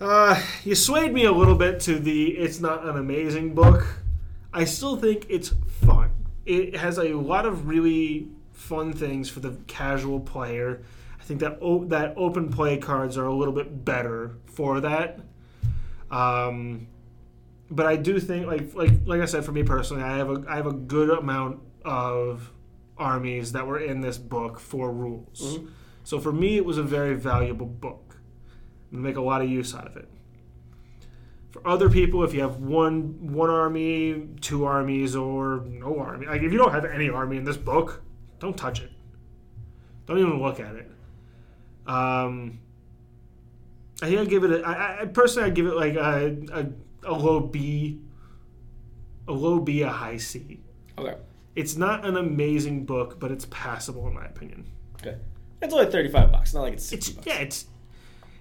[0.00, 3.86] Uh, you swayed me a little bit to the it's not an amazing book.
[4.52, 5.54] I still think it's.
[6.46, 10.82] It has a lot of really fun things for the casual player.
[11.20, 15.20] I think that o- that open play cards are a little bit better for that.
[16.10, 16.86] Um,
[17.70, 20.44] but I do think like like like I said for me personally, I have a
[20.48, 22.50] I have a good amount of
[22.98, 25.58] armies that were in this book for rules.
[26.04, 28.16] So for me, it was a very valuable book.
[28.92, 30.08] I'm gonna make a lot of use out of it.
[31.54, 36.42] For other people, if you have one one army, two armies, or no army, like
[36.42, 38.02] if you don't have any army in this book,
[38.40, 38.90] don't touch it.
[40.06, 40.90] Don't even look at it.
[41.86, 42.58] Um,
[44.02, 44.50] I think I give it.
[44.50, 46.66] A, I, I personally, I give it like a, a
[47.08, 48.00] a low B,
[49.28, 50.58] a low B, a high C.
[50.98, 51.14] Okay.
[51.54, 54.72] It's not an amazing book, but it's passable in my opinion.
[55.00, 55.18] Okay.
[55.62, 56.52] It's only thirty-five bucks.
[56.52, 57.26] Not like it's It's bucks.
[57.28, 57.66] yeah, it's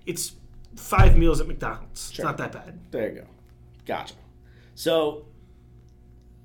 [0.08, 0.32] it's
[0.76, 2.12] five meals at McDonald's.
[2.12, 2.24] Sure.
[2.24, 2.80] It's not that bad.
[2.92, 3.28] There you go.
[3.86, 4.16] Gotcha.
[4.76, 5.26] So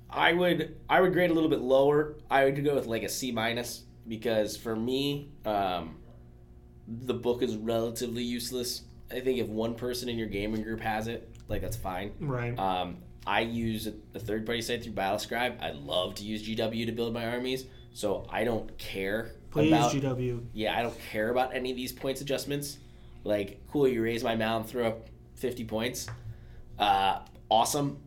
[0.09, 2.15] I would I would grade a little bit lower.
[2.29, 5.97] I would go with like a C minus because for me, um,
[6.87, 8.83] the book is relatively useless.
[9.11, 12.13] I think if one person in your gaming group has it, like that's fine.
[12.19, 12.57] Right.
[12.57, 15.61] Um, I use a, third party site through Battlescribe.
[15.61, 19.91] I love to use GW to build my armies, so I don't care Please, about
[19.91, 20.45] GW.
[20.53, 22.77] yeah, I don't care about any of these points adjustments.
[23.23, 25.01] Like, cool, you raise my Malanthrope
[25.35, 26.07] 50 points.
[26.77, 27.97] Uh, awesome.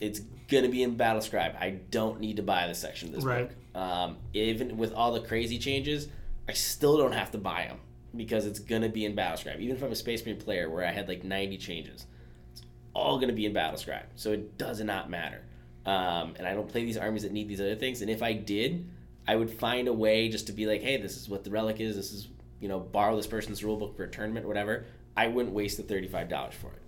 [0.00, 1.54] It's going to be in Battle Scribe.
[1.60, 3.48] I don't need to buy this section of this Right.
[3.48, 3.80] book.
[3.80, 6.08] Um, even with all the crazy changes,
[6.48, 7.78] I still don't have to buy them
[8.16, 9.60] because it's going to be in Battle Scribe.
[9.60, 12.06] Even if I'm a Space Marine player where I had like 90 changes,
[12.52, 12.62] it's
[12.94, 14.04] all going to be in Battle Scribe.
[14.16, 15.42] So it does not matter.
[15.84, 18.02] um, and I don't play these armies that need these other things.
[18.02, 18.88] And if I did,
[19.26, 21.80] I would find a way just to be like, hey, this is what the relic
[21.80, 21.96] is.
[21.96, 22.28] This is
[22.62, 24.86] you know borrow this person's rule book for a tournament, whatever.
[25.16, 26.82] I wouldn't waste the thirty five dollars for it.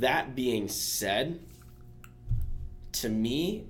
[0.00, 1.40] That being said,
[2.92, 3.64] to me,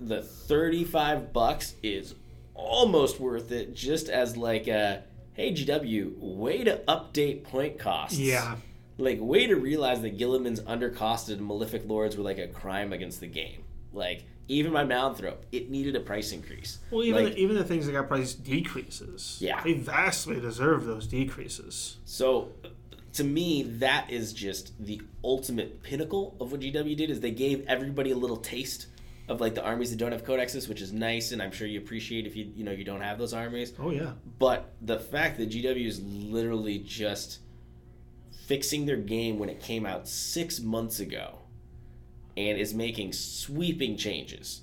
[0.00, 2.14] the thirty five bucks is
[2.54, 5.02] almost worth it, just as like a
[5.34, 8.16] hey GW, way to update point costs.
[8.16, 8.56] Yeah.
[8.96, 13.26] Like way to realize that Guilliman's undercosted Malefic Lords were like a crime against the
[13.26, 13.64] game.
[13.92, 16.78] Like even my Malanthrope, it needed a price increase.
[16.90, 19.62] Well, even Like, the, even the things that got price decreases, Yeah.
[19.62, 21.96] they vastly deserve those decreases.
[22.04, 22.50] So
[23.14, 27.64] to me, that is just the ultimate pinnacle of what GW did is they gave
[27.66, 28.88] everybody a little taste
[29.28, 31.78] of like the armies that don't have codexes, which is nice, and I'm sure you
[31.78, 33.72] appreciate if you you know you don't have those armies.
[33.78, 37.38] Oh yeah, But the fact that GW is literally just
[38.46, 41.38] fixing their game when it came out six months ago
[42.36, 44.62] and is making sweeping changes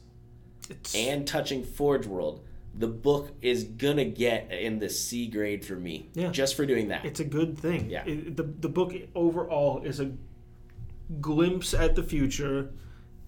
[0.70, 2.44] it's and touching Forge World,
[2.74, 6.10] the book is gonna get in the C grade for me.
[6.14, 6.30] Yeah.
[6.32, 7.06] Just for doing that.
[7.06, 7.90] it's a good thing.
[7.90, 8.04] Yeah.
[8.06, 10.12] It- the the book overall is a
[11.20, 12.72] glimpse at the future,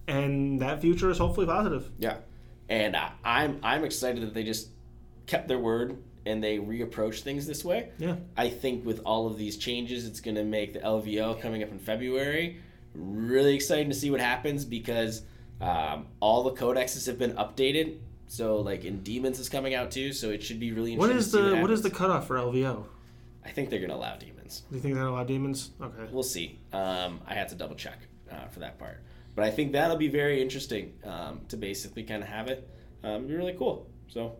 [0.06, 1.90] and that future is hopefully positive.
[1.98, 2.18] Yeah,
[2.68, 4.68] and I, I'm I'm excited that they just
[5.26, 7.90] kept their word and they reapproach things this way.
[7.98, 8.16] Yeah.
[8.36, 11.70] I think with all of these changes, it's going to make the LVO coming up
[11.70, 12.60] in February
[12.94, 15.22] really exciting to see what happens because
[15.60, 17.98] um, all the codexes have been updated.
[18.26, 21.40] So like in Demons is coming out too, so it should be really What interesting.
[21.40, 22.84] is to see the what is the cutoff for LVO?
[23.44, 24.62] I think they're going to allow Demons.
[24.70, 25.70] Do you think they're gonna allow demons?
[25.80, 26.04] Okay.
[26.12, 26.60] We'll see.
[26.72, 27.98] Um, I had to double check
[28.30, 29.02] uh, for that part,
[29.34, 32.68] but I think that'll be very interesting um, to basically kind of have it.
[33.02, 33.88] Um, be really cool.
[34.06, 34.36] So,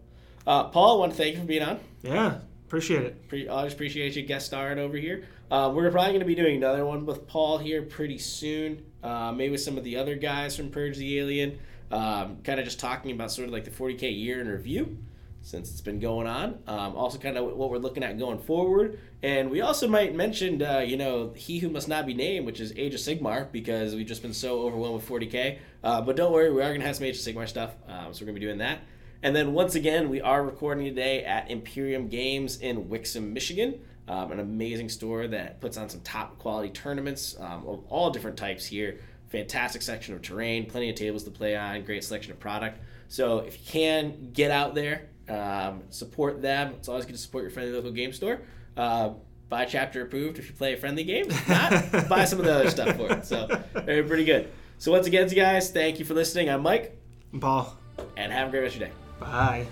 [0.47, 1.81] uh, Paul, I want to thank you for being on.
[2.03, 3.29] Yeah, appreciate it.
[3.29, 5.25] Pre- always appreciate you guest starring over here.
[5.51, 8.85] Uh, we're probably going to be doing another one with Paul here pretty soon.
[9.03, 11.59] Uh, maybe with some of the other guys from Purge the Alien.
[11.91, 14.97] Um, kind of just talking about sort of like the 40k year in review
[15.43, 16.59] since it's been going on.
[16.67, 18.99] Um, also, kind of what we're looking at going forward.
[19.23, 22.61] And we also might mention, uh, you know, He Who Must Not Be Named, which
[22.61, 25.59] is Age of Sigmar, because we've just been so overwhelmed with 40k.
[25.83, 27.75] Uh, but don't worry, we are going to have some Age of Sigmar stuff.
[27.87, 28.81] Um, so we're going to be doing that.
[29.23, 33.81] And then once again, we are recording today at Imperium Games in Wixom, Michigan.
[34.07, 38.37] Um, an amazing store that puts on some top quality tournaments um, of all different
[38.37, 39.01] types here.
[39.29, 42.79] Fantastic section of terrain, plenty of tables to play on, great selection of product.
[43.09, 46.75] So if you can get out there, um, support them.
[46.79, 48.43] It's always good to support your friendly local game store.
[48.77, 49.11] Uh,
[49.49, 51.27] buy chapter approved if you play a friendly game.
[51.29, 53.25] If not, buy some of the other stuff for it.
[53.25, 54.51] So they're pretty good.
[54.79, 56.51] So once again, guys, thank you for listening.
[56.51, 56.99] I'm Mike,
[57.41, 57.77] Paul,
[58.17, 58.95] and have a great rest of your day.
[59.21, 59.67] bye.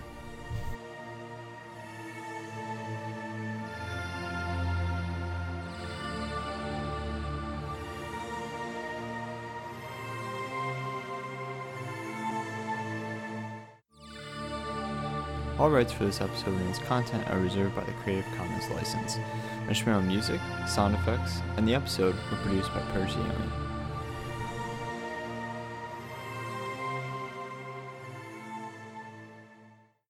[15.63, 19.17] All rights for this episode and its content are reserved by the Creative Commons license.
[19.69, 23.72] Instrumental music, sound effects, and the episode were produced by Alien.